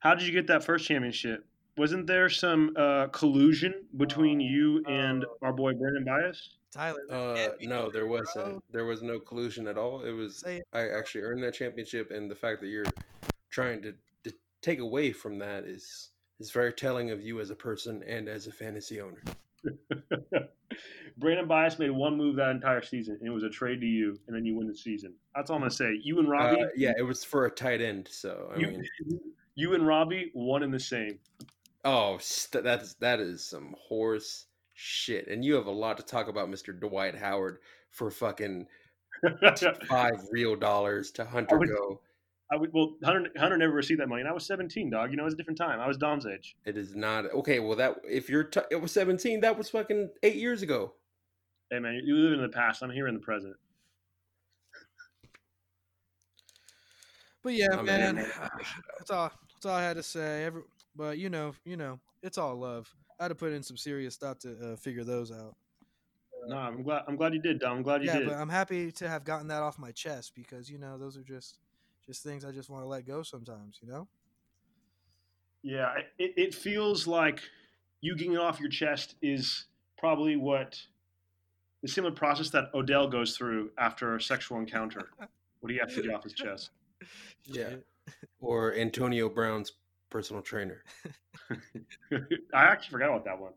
How 0.00 0.14
did 0.14 0.26
you 0.26 0.32
get 0.32 0.48
that 0.48 0.64
first 0.64 0.88
championship? 0.88 1.46
Wasn't 1.76 2.06
there 2.08 2.28
some 2.28 2.74
uh, 2.76 3.06
collusion 3.08 3.84
between 3.96 4.40
you 4.40 4.82
and 4.88 5.24
our 5.40 5.52
boy 5.52 5.74
Brandon 5.74 6.04
Bias? 6.04 6.56
Tyler, 6.72 7.00
Uh, 7.08 7.48
no, 7.62 7.90
there 7.90 8.06
wasn't. 8.08 8.62
There 8.72 8.84
was 8.84 9.02
no 9.02 9.20
collusion 9.20 9.68
at 9.68 9.78
all. 9.78 10.02
It 10.02 10.10
was 10.10 10.42
it. 10.42 10.64
I 10.72 10.88
actually 10.88 11.22
earned 11.22 11.44
that 11.44 11.54
championship, 11.54 12.10
and 12.10 12.28
the 12.28 12.34
fact 12.34 12.60
that 12.62 12.68
you're 12.68 12.86
trying 13.50 13.82
to, 13.82 13.94
to 14.24 14.32
take 14.62 14.80
away 14.80 15.12
from 15.12 15.38
that 15.38 15.62
is 15.64 16.10
is 16.40 16.50
very 16.50 16.72
telling 16.72 17.12
of 17.12 17.22
you 17.22 17.40
as 17.40 17.50
a 17.50 17.54
person 17.54 18.02
and 18.02 18.28
as 18.28 18.48
a 18.48 18.52
fantasy 18.52 19.00
owner. 19.00 19.22
Brandon 21.18 21.46
Bias 21.48 21.78
made 21.78 21.90
one 21.90 22.16
move 22.16 22.36
that 22.36 22.50
entire 22.50 22.82
season, 22.82 23.16
and 23.20 23.26
it 23.28 23.32
was 23.32 23.42
a 23.42 23.48
trade 23.50 23.80
to 23.80 23.86
you, 23.86 24.18
and 24.26 24.36
then 24.36 24.44
you 24.44 24.54
win 24.56 24.66
the 24.68 24.74
season. 24.76 25.14
That's 25.34 25.50
all 25.50 25.56
I'm 25.56 25.62
gonna 25.62 25.70
say. 25.70 25.98
You 26.02 26.18
and 26.18 26.28
Robbie, 26.28 26.62
Uh, 26.62 26.66
yeah, 26.76 26.92
it 26.98 27.02
was 27.02 27.24
for 27.24 27.46
a 27.46 27.50
tight 27.50 27.80
end, 27.80 28.08
so 28.10 28.50
I 28.54 28.58
you, 28.58 28.66
mean, 28.68 28.84
You 29.54 29.74
and 29.74 29.86
Robbie, 29.86 30.30
one 30.34 30.62
and 30.62 30.72
the 30.74 30.80
same. 30.80 31.18
Oh, 31.84 32.18
st- 32.20 32.64
that's 32.64 32.94
that 32.94 33.20
is 33.20 33.44
some 33.44 33.74
horse 33.78 34.46
shit. 34.74 35.28
And 35.28 35.44
you 35.44 35.54
have 35.54 35.66
a 35.66 35.70
lot 35.70 35.96
to 35.98 36.02
talk 36.02 36.28
about, 36.28 36.50
Mister 36.50 36.72
Dwight 36.72 37.14
Howard, 37.14 37.58
for 37.90 38.10
fucking 38.10 38.66
five 39.88 40.20
real 40.30 40.56
dollars 40.56 41.10
to 41.12 41.24
Hunter 41.24 41.58
would- 41.58 41.68
go. 41.68 42.00
I 42.50 42.56
would, 42.56 42.72
well, 42.72 42.94
Hunter, 43.02 43.28
Hunter 43.36 43.56
never 43.56 43.72
received 43.72 44.00
that 44.00 44.08
money, 44.08 44.20
and 44.20 44.28
I 44.28 44.32
was 44.32 44.46
17, 44.46 44.90
dog. 44.90 45.10
You 45.10 45.16
know, 45.16 45.24
it 45.24 45.26
was 45.26 45.34
a 45.34 45.36
different 45.36 45.58
time. 45.58 45.80
I 45.80 45.88
was 45.88 45.96
Dom's 45.96 46.26
age. 46.26 46.56
It 46.64 46.76
is 46.76 46.94
not 46.94 47.26
okay. 47.32 47.58
Well, 47.58 47.76
that 47.76 47.96
if 48.04 48.28
you're 48.28 48.44
t- 48.44 48.60
it 48.70 48.76
was 48.76 48.92
seventeen, 48.92 49.40
that 49.40 49.58
was 49.58 49.68
fucking 49.68 50.10
eight 50.22 50.36
years 50.36 50.62
ago. 50.62 50.92
Hey, 51.70 51.80
man, 51.80 52.00
you 52.04 52.14
live 52.14 52.34
in 52.34 52.42
the 52.42 52.48
past. 52.48 52.82
I'm 52.82 52.90
here 52.90 53.08
in 53.08 53.14
the 53.14 53.20
present. 53.20 53.56
But 57.42 57.54
yeah, 57.54 57.68
I 57.72 57.76
mean, 57.76 57.86
man, 57.86 58.14
that's 58.98 59.10
all. 59.10 59.32
That's 59.54 59.66
all 59.66 59.74
I 59.74 59.82
had 59.82 59.96
to 59.96 60.02
say. 60.02 60.44
Every, 60.44 60.62
but 60.94 61.18
you 61.18 61.30
know, 61.30 61.54
you 61.64 61.76
know, 61.76 61.98
it's 62.22 62.38
all 62.38 62.54
love. 62.54 62.92
I 63.18 63.24
had 63.24 63.28
to 63.28 63.34
put 63.34 63.52
in 63.52 63.62
some 63.62 63.76
serious 63.76 64.16
thought 64.16 64.40
to 64.40 64.72
uh, 64.72 64.76
figure 64.76 65.02
those 65.02 65.32
out. 65.32 65.56
No, 66.46 66.56
I'm 66.56 66.82
glad. 66.82 67.02
I'm 67.08 67.16
glad 67.16 67.34
you 67.34 67.40
did, 67.40 67.58
Dom. 67.58 67.78
I'm 67.78 67.82
glad 67.82 68.02
you 68.02 68.08
yeah, 68.08 68.18
did. 68.18 68.28
but 68.28 68.36
I'm 68.36 68.48
happy 68.48 68.92
to 68.92 69.08
have 69.08 69.24
gotten 69.24 69.48
that 69.48 69.62
off 69.62 69.78
my 69.78 69.90
chest 69.90 70.34
because 70.36 70.70
you 70.70 70.78
know 70.78 70.96
those 70.96 71.16
are 71.16 71.22
just 71.22 71.58
just 72.06 72.22
things 72.22 72.44
I 72.44 72.52
just 72.52 72.70
want 72.70 72.84
to 72.84 72.88
let 72.88 73.06
go 73.06 73.22
sometimes. 73.22 73.78
You 73.82 73.88
know. 73.88 74.08
Yeah, 75.62 75.92
it, 76.18 76.32
it 76.36 76.54
feels 76.54 77.06
like 77.06 77.40
you 78.00 78.16
getting 78.16 78.34
it 78.34 78.38
off 78.38 78.60
your 78.60 78.68
chest 78.68 79.16
is 79.20 79.66
probably 79.98 80.36
what 80.36 80.78
the 81.82 81.88
similar 81.88 82.14
process 82.14 82.50
that 82.50 82.70
Odell 82.74 83.08
goes 83.08 83.36
through 83.36 83.70
after 83.78 84.14
a 84.14 84.20
sexual 84.20 84.58
encounter. 84.58 85.10
What 85.60 85.68
do 85.68 85.74
you 85.74 85.80
have 85.80 85.94
to 85.94 86.02
get 86.02 86.14
off 86.14 86.22
his 86.22 86.32
chest? 86.34 86.70
Yeah. 87.44 87.74
Or 88.40 88.74
Antonio 88.74 89.28
Brown's 89.28 89.72
personal 90.10 90.42
trainer. 90.42 90.84
I 92.12 92.64
actually 92.64 92.92
forgot 92.92 93.08
about 93.08 93.24
that 93.24 93.40
one. 93.40 93.52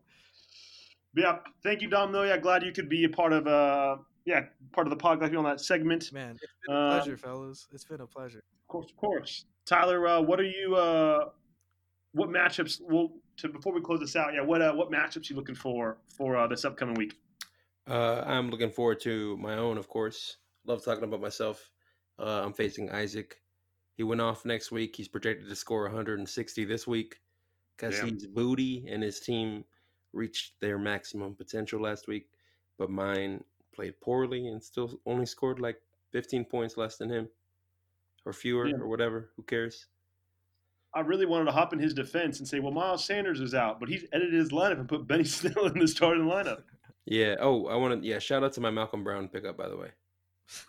But 1.14 1.20
yeah, 1.22 1.38
thank 1.62 1.82
you, 1.82 1.88
Dom. 1.88 2.12
Though, 2.12 2.24
yeah, 2.24 2.38
glad 2.38 2.62
you 2.62 2.72
could 2.72 2.88
be 2.88 3.04
a 3.04 3.08
part 3.08 3.32
of 3.32 3.46
uh, 3.46 3.96
yeah, 4.24 4.44
part 4.72 4.86
of 4.86 4.90
the 4.90 4.96
pod. 4.96 5.18
Glad 5.18 5.28
to 5.28 5.32
be 5.32 5.36
on 5.36 5.44
that 5.44 5.60
segment. 5.60 6.12
Man, 6.12 6.36
it's 6.42 6.52
been 6.66 6.74
a 6.76 6.78
Uh, 6.78 6.96
pleasure, 6.98 7.16
fellas. 7.16 7.68
It's 7.72 7.84
been 7.84 8.00
a 8.00 8.06
pleasure. 8.06 8.38
Of 8.38 8.68
course, 8.68 8.90
of 8.90 8.96
course. 8.96 9.44
Tyler, 9.66 10.06
uh, 10.06 10.20
what 10.20 10.40
are 10.40 10.44
you? 10.44 10.76
Uh, 10.76 11.30
what 12.12 12.28
matchups? 12.28 12.80
Well, 12.82 13.12
to 13.38 13.48
before 13.48 13.72
we 13.72 13.80
close 13.80 14.00
this 14.00 14.16
out, 14.16 14.34
yeah, 14.34 14.40
what 14.42 14.62
uh, 14.62 14.72
what 14.72 14.90
matchups 14.90 15.30
you 15.30 15.36
looking 15.36 15.54
for 15.54 15.98
for 16.16 16.36
uh, 16.36 16.46
this 16.46 16.64
upcoming 16.64 16.94
week? 16.94 17.14
Uh, 17.86 18.22
I'm 18.26 18.50
looking 18.50 18.70
forward 18.70 19.00
to 19.00 19.36
my 19.38 19.54
own, 19.56 19.78
of 19.78 19.88
course. 19.88 20.36
Love 20.66 20.84
talking 20.84 21.04
about 21.04 21.20
myself. 21.20 21.70
Uh, 22.18 22.42
I'm 22.44 22.52
facing 22.52 22.90
Isaac. 22.90 23.36
He 23.96 24.02
went 24.02 24.20
off 24.20 24.44
next 24.44 24.70
week. 24.70 24.94
He's 24.96 25.08
projected 25.08 25.48
to 25.48 25.56
score 25.56 25.82
160 25.84 26.64
this 26.64 26.86
week 26.86 27.20
because 27.76 27.98
Damn. 27.98 28.10
he's 28.10 28.26
booty 28.26 28.86
and 28.88 29.02
his 29.02 29.20
team 29.20 29.64
reached 30.12 30.60
their 30.60 30.78
maximum 30.78 31.34
potential 31.34 31.80
last 31.80 32.06
week. 32.08 32.28
But 32.78 32.90
mine 32.90 33.42
played 33.80 33.98
poorly 34.02 34.48
and 34.48 34.62
still 34.62 35.00
only 35.06 35.24
scored 35.24 35.58
like 35.58 35.76
15 36.12 36.44
points 36.44 36.76
less 36.76 36.98
than 36.98 37.08
him 37.08 37.28
or 38.26 38.32
fewer 38.34 38.66
Yeah. 38.66 38.74
or 38.76 38.88
whatever. 38.88 39.30
Who 39.36 39.42
cares? 39.42 39.86
I 40.92 41.00
really 41.00 41.24
wanted 41.24 41.46
to 41.46 41.52
hop 41.52 41.72
in 41.72 41.78
his 41.78 41.94
defense 41.94 42.40
and 42.40 42.46
say, 42.48 42.60
well, 42.60 42.72
Miles 42.72 43.04
Sanders 43.06 43.40
is 43.40 43.54
out, 43.54 43.80
but 43.80 43.88
he's 43.88 44.04
edited 44.12 44.34
his 44.34 44.50
lineup 44.50 44.80
and 44.80 44.88
put 44.88 45.06
Benny 45.06 45.24
Snell 45.38 45.66
in 45.66 45.78
the 45.78 45.88
starting 45.88 46.24
lineup. 46.24 46.62
Yeah. 47.06 47.36
Oh, 47.40 47.68
I 47.68 47.76
want 47.76 48.02
to. 48.02 48.06
Yeah. 48.06 48.18
Shout 48.18 48.44
out 48.44 48.52
to 48.54 48.60
my 48.60 48.70
Malcolm 48.70 49.02
Brown 49.02 49.28
pickup, 49.28 49.56
by 49.56 49.68
the 49.68 49.76
way. 49.78 49.88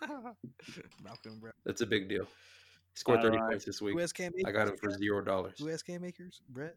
Malcolm 1.04 1.38
Brown. 1.38 1.52
That's 1.66 1.82
a 1.82 1.86
big 1.86 2.08
deal. 2.08 2.24
He 2.24 2.98
scored 2.98 3.20
30 3.20 3.36
Alright. 3.36 3.50
points 3.52 3.64
this 3.66 3.82
week. 3.82 3.92
Who 3.92 3.98
has 3.98 4.12
Cam 4.12 4.32
I 4.46 4.52
got 4.52 4.68
him 4.68 4.76
for 4.78 4.90
zero 4.90 5.20
dollars. 5.22 5.58
Who 5.58 5.66
has 5.66 5.82
Cam 5.82 6.02
Akers? 6.04 6.40
Brett. 6.48 6.76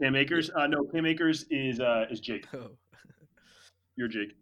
Cam 0.00 0.16
Akers? 0.16 0.50
Uh, 0.56 0.66
no, 0.66 0.84
Cam 0.92 1.06
Akers 1.06 1.44
is 1.50 1.78
uh, 1.78 2.06
is 2.10 2.18
Jake. 2.18 2.46
Oh. 2.54 2.70
You're 3.96 4.08
Jake. 4.08 4.34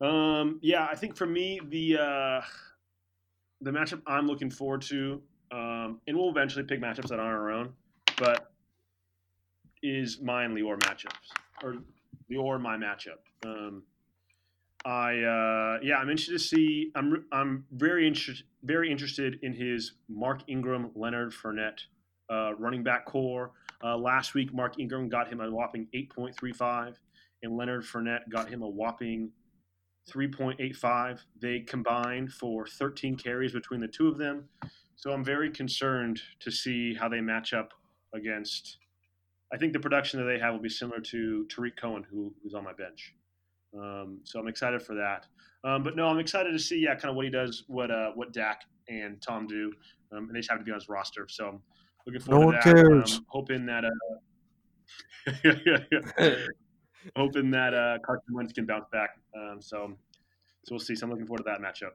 Um, 0.00 0.58
yeah, 0.62 0.86
I 0.90 0.96
think 0.96 1.16
for 1.16 1.26
me 1.26 1.60
the 1.68 1.98
uh, 1.98 2.40
the 3.60 3.70
matchup 3.70 4.02
I'm 4.06 4.26
looking 4.26 4.50
forward 4.50 4.82
to, 4.82 5.22
um, 5.52 6.00
and 6.06 6.16
we'll 6.16 6.30
eventually 6.30 6.64
pick 6.64 6.80
matchups 6.80 7.08
that 7.08 7.20
aren't 7.20 7.38
our 7.38 7.50
own, 7.50 7.72
but 8.18 8.52
is 9.82 10.18
and 10.20 10.56
Lior 10.56 10.78
matchups 10.80 11.30
or 11.62 11.76
Lior 12.30 12.60
my 12.60 12.76
matchup. 12.76 13.18
Um, 13.44 13.82
I 14.84 15.12
uh, 15.18 15.78
yeah, 15.82 15.96
I'm 15.96 16.10
interested 16.10 16.32
to 16.32 16.38
see. 16.38 16.90
I'm 16.96 17.24
I'm 17.30 17.64
very 17.72 18.06
interested 18.06 18.46
very 18.64 18.90
interested 18.90 19.38
in 19.42 19.52
his 19.52 19.92
Mark 20.08 20.40
Ingram, 20.48 20.90
Leonard 20.96 21.32
Fournette 21.32 21.80
uh, 22.30 22.54
running 22.56 22.82
back 22.82 23.06
core. 23.06 23.52
Uh, 23.84 23.96
last 23.96 24.34
week, 24.34 24.52
Mark 24.52 24.78
Ingram 24.78 25.08
got 25.08 25.28
him 25.28 25.40
a 25.40 25.50
whopping 25.50 25.88
8.35 25.92 26.94
and 27.42 27.56
Leonard 27.56 27.84
Fournette 27.84 28.28
got 28.30 28.48
him 28.48 28.62
a 28.62 28.68
whopping 28.68 29.30
3.85. 30.10 31.20
They 31.40 31.60
combined 31.60 32.32
for 32.32 32.66
13 32.66 33.16
carries 33.16 33.52
between 33.52 33.80
the 33.80 33.88
two 33.88 34.08
of 34.08 34.18
them. 34.18 34.48
So 34.96 35.12
I'm 35.12 35.24
very 35.24 35.50
concerned 35.50 36.20
to 36.40 36.50
see 36.50 36.94
how 36.94 37.08
they 37.08 37.20
match 37.20 37.52
up 37.52 37.72
against. 38.14 38.78
I 39.52 39.58
think 39.58 39.72
the 39.72 39.80
production 39.80 40.20
that 40.20 40.26
they 40.26 40.38
have 40.38 40.54
will 40.54 40.60
be 40.60 40.68
similar 40.68 41.00
to 41.00 41.46
Tarik 41.46 41.76
Cohen, 41.76 42.04
who, 42.10 42.32
who's 42.42 42.54
on 42.54 42.64
my 42.64 42.72
bench. 42.72 43.14
Um, 43.76 44.20
so 44.24 44.38
I'm 44.38 44.48
excited 44.48 44.82
for 44.82 44.94
that. 44.94 45.26
Um, 45.64 45.82
but 45.82 45.96
no, 45.96 46.06
I'm 46.06 46.18
excited 46.18 46.52
to 46.52 46.58
see, 46.58 46.78
yeah, 46.78 46.94
kind 46.94 47.10
of 47.10 47.16
what 47.16 47.24
he 47.24 47.30
does, 47.30 47.64
what 47.68 47.90
uh, 47.90 48.10
what 48.14 48.32
Dak 48.32 48.62
and 48.88 49.22
Tom 49.22 49.46
do, 49.46 49.72
um, 50.12 50.24
and 50.26 50.34
they 50.34 50.40
just 50.40 50.50
happen 50.50 50.64
to 50.64 50.68
be 50.68 50.72
on 50.72 50.78
his 50.78 50.88
roster. 50.88 51.26
So 51.28 51.48
I'm 51.48 51.60
looking 52.06 52.20
forward 52.20 52.46
one 52.46 52.54
to 52.54 52.60
that. 52.68 52.74
cares. 52.74 53.16
Um, 53.16 53.26
hoping 53.28 53.66
that. 53.66 53.84
Uh, 53.84 53.90
hoping 57.16 57.50
that 57.50 57.74
uh, 57.74 57.98
Carson 58.04 58.34
Wentz 58.34 58.52
can 58.52 58.66
bounce 58.66 58.86
back. 58.92 59.10
Um, 59.36 59.60
so, 59.60 59.92
so 60.64 60.72
we'll 60.72 60.80
see. 60.80 60.94
So 60.94 61.04
I'm 61.06 61.10
looking 61.10 61.26
forward 61.26 61.44
to 61.44 61.50
that 61.50 61.60
matchup. 61.60 61.92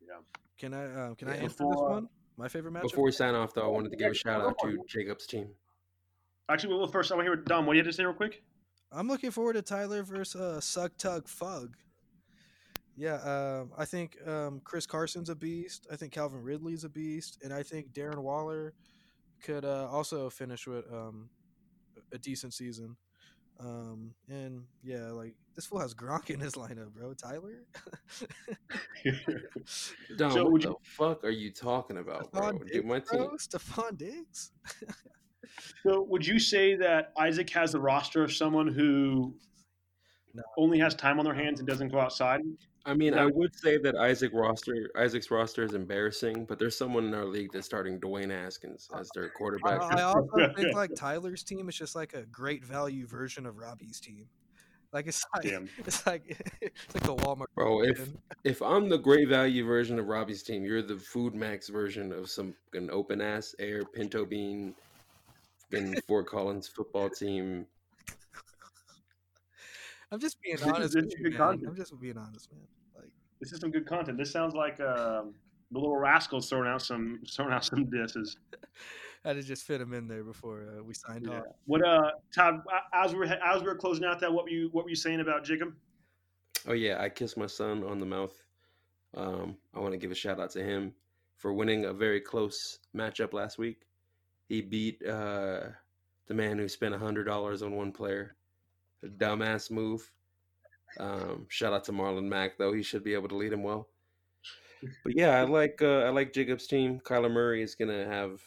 Yeah. 0.00 0.16
Can 0.58 0.74
I 0.74 0.84
uh, 0.86 1.14
can 1.14 1.28
I 1.28 1.36
Yeah. 1.36 1.42
answer 1.42 1.64
this 1.68 1.80
one? 1.80 2.08
My 2.36 2.48
favorite 2.48 2.72
matchup. 2.72 2.82
Before 2.82 3.04
we 3.04 3.12
sign 3.12 3.34
off, 3.34 3.54
though, 3.54 3.64
I 3.64 3.68
wanted 3.68 3.90
to 3.90 3.96
give 3.96 4.10
a 4.10 4.14
shout 4.14 4.40
out 4.40 4.56
to 4.62 4.78
Jacob's 4.88 5.26
team. 5.26 5.48
Actually, 6.48 6.74
well, 6.74 6.86
first 6.86 7.12
I 7.12 7.14
want 7.14 7.26
to 7.26 7.30
hear 7.32 7.36
Dom. 7.36 7.66
What 7.66 7.74
do 7.74 7.78
you 7.78 7.84
have 7.84 7.90
to 7.90 7.96
say 7.96 8.04
real 8.04 8.14
quick? 8.14 8.42
I'm 8.92 9.06
looking 9.06 9.30
forward 9.30 9.52
to 9.52 9.62
Tyler 9.62 10.02
versus 10.02 10.40
uh, 10.40 10.60
Sug 10.60 10.96
Tug 10.96 11.28
Fug. 11.28 11.76
Yeah, 12.96 13.14
um, 13.14 13.70
I 13.78 13.84
think 13.84 14.16
um, 14.26 14.60
Chris 14.64 14.84
Carson's 14.84 15.30
a 15.30 15.34
beast. 15.36 15.86
I 15.92 15.96
think 15.96 16.12
Calvin 16.12 16.42
Ridley's 16.42 16.84
a 16.84 16.88
beast, 16.88 17.38
and 17.42 17.52
I 17.52 17.62
think 17.62 17.92
Darren 17.92 18.18
Waller 18.18 18.74
could 19.42 19.64
uh, 19.64 19.88
also 19.90 20.28
finish 20.28 20.66
with 20.66 20.84
um, 20.92 21.30
a 22.12 22.18
decent 22.18 22.52
season. 22.52 22.96
Um, 23.60 24.14
and 24.28 24.64
yeah, 24.82 25.10
like 25.10 25.34
this 25.54 25.66
fool 25.66 25.80
has 25.80 25.92
Gronk 25.94 26.30
in 26.30 26.40
his 26.40 26.54
lineup, 26.54 26.92
bro. 26.94 27.12
Tyler. 27.12 27.66
Dom, 30.16 30.30
So 30.32 30.42
what 30.44 30.52
would 30.52 30.62
the 30.62 30.68
you- 30.70 30.76
fuck 30.82 31.24
are 31.24 31.30
you 31.30 31.50
talking 31.50 31.98
about, 31.98 32.32
bro? 32.32 32.42
Stefon 32.52 32.58
Dude, 32.60 32.68
Diggs, 32.72 32.84
my 32.86 32.98
team. 33.00 33.06
bro. 33.26 33.28
Stefon 33.36 33.96
Diggs. 33.98 34.52
So, 35.82 36.02
would 36.08 36.24
you 36.26 36.38
say 36.38 36.76
that 36.76 37.12
Isaac 37.18 37.50
has 37.50 37.72
the 37.72 37.80
roster 37.80 38.22
of 38.22 38.32
someone 38.32 38.68
who 38.68 39.34
No. 40.32 40.42
only 40.56 40.78
has 40.78 40.94
time 40.94 41.18
on 41.18 41.24
their 41.24 41.34
hands 41.34 41.58
and 41.58 41.68
doesn't 41.68 41.88
go 41.88 41.98
outside? 41.98 42.40
I 42.86 42.94
mean, 42.94 43.14
I 43.14 43.26
would 43.26 43.54
say 43.54 43.76
that 43.78 43.96
Isaac 43.96 44.32
roster, 44.32 44.90
Isaac's 44.96 45.30
roster 45.30 45.62
is 45.62 45.74
embarrassing, 45.74 46.46
but 46.46 46.58
there's 46.58 46.76
someone 46.76 47.04
in 47.04 47.14
our 47.14 47.26
league 47.26 47.52
that's 47.52 47.66
starting 47.66 48.00
Dwayne 48.00 48.28
Askins 48.28 48.88
as 48.98 49.10
their 49.14 49.28
quarterback. 49.28 49.82
I 49.82 50.02
also 50.02 50.52
think 50.54 50.74
like 50.74 50.94
Tyler's 50.94 51.42
team 51.42 51.68
is 51.68 51.76
just 51.76 51.94
like 51.94 52.14
a 52.14 52.22
great 52.22 52.64
value 52.64 53.06
version 53.06 53.44
of 53.44 53.58
Robbie's 53.58 54.00
team. 54.00 54.26
Like 54.92 55.06
it's 55.06 55.24
like 55.34 55.44
Damn. 55.44 55.68
it's 55.78 56.06
like 56.06 56.22
it's 56.60 56.94
like 56.94 57.04
the 57.04 57.16
Walmart. 57.16 57.46
Bro, 57.54 57.82
if 57.82 57.98
version. 57.98 58.18
if 58.44 58.62
I'm 58.62 58.88
the 58.88 58.98
great 58.98 59.28
value 59.28 59.64
version 59.64 59.98
of 59.98 60.08
Robbie's 60.08 60.42
team, 60.42 60.64
you're 60.64 60.82
the 60.82 60.96
Food 60.96 61.34
Max 61.34 61.68
version 61.68 62.12
of 62.12 62.30
some 62.30 62.54
an 62.74 62.90
open 62.90 63.20
ass 63.20 63.54
air 63.58 63.84
pinto 63.84 64.24
bean 64.24 64.74
in 65.72 65.94
Fort 66.08 66.26
Collins 66.26 66.66
football 66.66 67.10
team. 67.10 67.66
I'm 70.12 70.18
just 70.20 70.40
being 70.42 70.60
honest 70.62 70.94
this 70.94 71.04
with 71.04 71.14
you, 71.18 71.30
good 71.30 71.38
man. 71.38 71.62
I'm 71.66 71.76
just 71.76 71.98
being 72.00 72.18
honest, 72.18 72.50
man. 72.52 72.60
Like 72.96 73.10
This 73.40 73.52
is 73.52 73.60
some 73.60 73.70
good 73.70 73.86
content. 73.86 74.18
This 74.18 74.32
sounds 74.32 74.54
like 74.54 74.80
um, 74.80 75.34
the 75.70 75.78
little 75.78 75.96
rascals 75.96 76.48
throwing 76.48 76.68
out 76.68 76.82
some 76.82 77.20
throwing 77.34 77.52
out 77.52 77.64
some 77.64 77.88
disses. 77.88 78.36
I 79.24 79.28
had 79.28 79.36
to 79.36 79.42
just 79.42 79.64
fit 79.66 79.78
them 79.78 79.92
in 79.92 80.08
there 80.08 80.24
before 80.24 80.62
uh, 80.62 80.82
we 80.82 80.94
signed 80.94 81.26
Yeah. 81.26 81.40
off. 81.40 81.44
What 81.66 81.86
uh, 81.86 82.12
Todd? 82.34 82.62
As 82.92 83.14
we're 83.14 83.24
as 83.24 83.62
we're 83.62 83.76
closing 83.76 84.04
out 84.04 84.18
that, 84.20 84.32
what 84.32 84.44
were 84.44 84.50
you 84.50 84.68
what 84.72 84.84
were 84.84 84.90
you 84.90 84.96
saying 84.96 85.20
about 85.20 85.44
Jacob? 85.44 85.74
Oh 86.66 86.72
yeah, 86.72 87.00
I 87.00 87.08
kissed 87.08 87.36
my 87.36 87.46
son 87.46 87.84
on 87.84 87.98
the 88.00 88.06
mouth. 88.06 88.34
Um, 89.16 89.56
I 89.74 89.80
want 89.80 89.92
to 89.92 89.98
give 89.98 90.10
a 90.10 90.14
shout 90.14 90.40
out 90.40 90.50
to 90.50 90.62
him 90.62 90.94
for 91.36 91.52
winning 91.52 91.84
a 91.84 91.92
very 91.92 92.20
close 92.20 92.78
matchup 92.96 93.32
last 93.32 93.58
week. 93.58 93.86
He 94.48 94.60
beat 94.60 95.04
uh, 95.06 95.68
the 96.26 96.34
man 96.34 96.58
who 96.58 96.68
spent 96.68 96.94
hundred 96.94 97.24
dollars 97.24 97.62
on 97.62 97.72
one 97.72 97.92
player. 97.92 98.36
Dumbass 99.08 99.70
move. 99.70 100.10
Um, 100.98 101.46
shout 101.48 101.72
out 101.72 101.84
to 101.84 101.92
Marlon 101.92 102.28
Mack 102.28 102.58
though; 102.58 102.72
he 102.72 102.82
should 102.82 103.04
be 103.04 103.14
able 103.14 103.28
to 103.28 103.36
lead 103.36 103.52
him 103.52 103.62
well. 103.62 103.88
But 105.04 105.16
yeah, 105.16 105.38
I 105.38 105.42
like 105.44 105.80
uh, 105.82 106.00
I 106.00 106.10
like 106.10 106.32
Jacobs' 106.32 106.66
team. 106.66 107.00
Kyler 107.00 107.30
Murray 107.30 107.62
is 107.62 107.74
gonna 107.74 108.06
have 108.06 108.40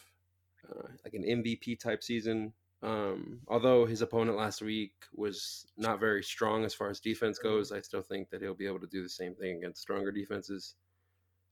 uh, 0.68 0.88
like 1.04 1.14
an 1.14 1.24
MVP 1.24 1.78
type 1.80 2.02
season. 2.02 2.52
Um, 2.82 3.40
although 3.48 3.86
his 3.86 4.02
opponent 4.02 4.36
last 4.36 4.60
week 4.60 4.92
was 5.14 5.66
not 5.78 6.00
very 6.00 6.22
strong 6.22 6.64
as 6.64 6.74
far 6.74 6.90
as 6.90 7.00
defense 7.00 7.38
goes, 7.38 7.72
I 7.72 7.80
still 7.80 8.02
think 8.02 8.28
that 8.28 8.42
he'll 8.42 8.52
be 8.52 8.66
able 8.66 8.80
to 8.80 8.86
do 8.86 9.02
the 9.02 9.08
same 9.08 9.34
thing 9.34 9.56
against 9.56 9.80
stronger 9.80 10.12
defenses 10.12 10.74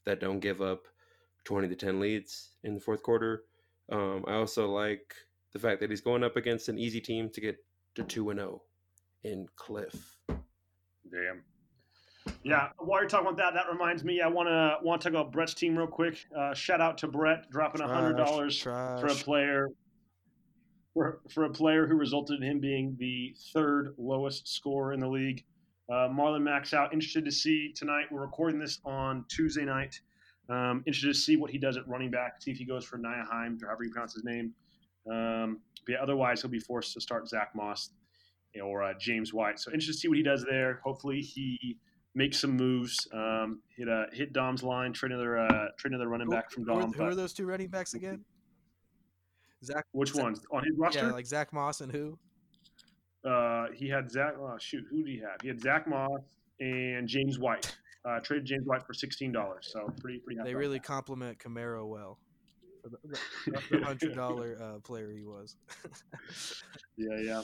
that 0.05 0.21
don't 0.21 0.41
give 0.41 0.61
up 0.61 0.87
twenty 1.45 1.69
to 1.69 1.77
ten 1.77 2.01
leads 2.01 2.51
in 2.65 2.75
the 2.75 2.81
fourth 2.81 3.03
quarter. 3.03 3.45
Um, 3.91 4.25
I 4.27 4.35
also 4.35 4.69
like 4.71 5.15
the 5.53 5.59
fact 5.59 5.81
that 5.81 5.91
he's 5.91 6.01
going 6.01 6.25
up 6.25 6.37
against 6.37 6.69
an 6.69 6.79
easy 6.79 7.01
team 7.01 7.31
to 7.31 7.41
get 7.41 7.57
to 7.95 8.03
two 8.03 8.31
and 8.31 8.39
zero 8.39 8.63
in 9.25 9.47
Cliff. 9.57 10.17
Damn. 11.11 11.43
Yeah, 12.45 12.69
while 12.79 13.01
you're 13.01 13.09
talking 13.09 13.27
about 13.27 13.37
that, 13.39 13.55
that 13.55 13.73
reminds 13.73 14.05
me. 14.05 14.21
I 14.21 14.29
want 14.29 14.49
to 14.49 14.77
want 14.83 15.01
to 15.01 15.11
talk 15.11 15.21
about 15.21 15.33
Brett's 15.33 15.55
team 15.55 15.77
real 15.77 15.89
quick. 15.89 16.25
Uh, 16.37 16.55
shout 16.55 16.81
out 16.81 16.99
to 16.99 17.09
Brett 17.09 17.51
dropping 17.51 17.81
a 17.81 17.89
hundred 17.89 18.17
dollars 18.17 18.61
for 18.61 19.07
a 19.07 19.15
player 19.15 19.69
for, 20.95 21.21
for 21.31 21.45
a 21.45 21.51
player 21.51 21.87
who 21.87 21.97
resulted 21.97 22.41
in 22.43 22.49
him 22.49 22.61
being 22.61 22.97
the 22.99 23.35
third 23.53 23.95
lowest 23.99 24.47
scorer 24.49 24.93
in 24.93 25.01
the 25.01 25.09
league. 25.09 25.45
Uh, 25.91 26.09
Marlon 26.09 26.43
Max 26.43 26.75
out. 26.75 26.93
Interested 26.93 27.25
to 27.25 27.33
see 27.33 27.73
tonight. 27.73 28.07
We're 28.11 28.23
recording 28.23 28.59
this 28.59 28.79
on 28.85 29.25
Tuesday 29.29 29.65
night. 29.65 30.01
Um, 30.49 30.83
interested 30.87 31.09
to 31.09 31.15
see 31.15 31.37
what 31.37 31.51
he 31.51 31.59
does 31.59 31.77
at 31.77 31.87
running 31.89 32.11
back. 32.11 32.41
See 32.41 32.51
if 32.51 32.59
he 32.59 32.65
goes 32.65 32.85
for 32.85 32.99
Nyheim 32.99 33.63
or 33.63 33.67
however 33.67 33.85
you 33.85 33.91
pronounce 33.91 34.15
his 34.15 34.25
name. 34.25 34.53
Um, 35.11 35.61
but 35.87 35.93
yeah, 35.93 36.03
otherwise 36.03 36.43
he'll 36.43 36.51
be 36.51 36.61
forced 36.61 36.95
to 36.95 37.01
start 37.01 37.29
Zach 37.29 37.51
Moss 37.55 37.91
or 38.61 38.83
uh, 38.83 38.93
James 38.99 39.33
White. 39.33 39.59
So 39.61 39.71
interested 39.71 39.93
to 39.93 39.99
see 39.99 40.09
what 40.09 40.17
he 40.17 40.23
does 40.23 40.45
there. 40.45 40.81
Hopefully 40.85 41.21
he 41.21 41.77
makes 42.15 42.39
some 42.41 42.57
moves. 42.57 43.07
Um, 43.13 43.61
hit 43.77 43.89
uh, 43.89 44.05
hit 44.13 44.33
Dom's 44.33 44.63
line. 44.63 44.93
Trade 44.93 45.13
another 45.13 45.39
uh, 45.39 45.69
trade 45.79 45.93
another 45.93 46.09
running 46.09 46.27
Who- 46.27 46.33
back 46.35 46.51
from 46.51 46.65
who, 46.65 46.73
are, 46.73 46.81
Dom. 46.81 46.93
who 46.93 47.03
are 47.05 47.15
those 47.15 47.33
two 47.33 47.47
running 47.47 47.69
backs 47.69 47.95
again? 47.95 48.25
Zach. 49.65 49.85
which 49.93 50.13
Zach- 50.13 50.23
ones 50.25 50.41
on 50.53 50.65
his 50.65 50.77
roster? 50.77 51.07
Yeah, 51.07 51.13
like 51.13 51.27
Zach 51.27 51.53
Moss 51.53 51.81
and 51.81 51.93
who? 51.93 52.19
Uh, 53.25 53.67
he 53.75 53.89
had 53.89 54.11
Zach. 54.11 54.35
Oh, 54.39 54.57
shoot, 54.59 54.85
who 54.91 55.05
did 55.05 55.09
he 55.13 55.19
have? 55.21 55.41
He 55.41 55.49
had 55.49 55.61
Zach 55.61 55.87
Moss 55.87 56.21
and 56.61 57.07
James 57.09 57.39
White. 57.39 57.75
Uh, 58.05 58.19
traded 58.19 58.45
James 58.45 58.67
White 58.67 58.85
for 58.85 58.95
sixteen 58.95 59.31
dollars. 59.31 59.69
So 59.73 59.87
pretty 60.01 60.19
pretty. 60.19 60.41
They 60.43 60.57
really 60.57 60.79
that. 60.79 60.85
compliment 60.85 61.39
Kamara 61.39 61.87
well. 61.87 62.19
For 62.83 62.89
The, 62.89 62.97
the- 63.53 63.79
the 63.79 63.85
hundred 63.85 64.17
dollar 64.17 64.59
uh, 64.61 64.81
player 64.81 65.13
he 65.13 65.23
was. 65.23 65.55
Yeah, 66.97 67.17
yeah. 67.23 67.43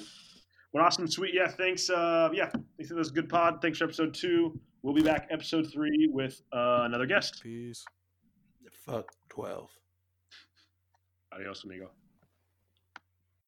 Well, 0.73 0.85
awesome, 0.85 1.07
sweet. 1.09 1.33
Yeah, 1.35 1.49
thanks. 1.49 1.89
Uh, 1.89 2.29
yeah, 2.33 2.51
thanks. 2.77 2.91
for 2.91 2.95
this 2.95 3.11
good 3.11 3.29
pod. 3.29 3.61
Thanks 3.63 3.79
for 3.79 3.85
episode 3.85 4.13
two. 4.15 4.59
We'll 4.83 4.95
be 4.95 5.03
back 5.03 5.29
episode 5.31 5.71
three 5.73 6.09
with 6.13 6.41
uh, 6.53 6.83
another 6.83 7.07
guest. 7.07 7.43
Peace. 7.43 7.85
Fuck 8.85 9.11
twelve. 9.29 9.71
Adios, 11.33 11.65
amigo. 11.65 11.91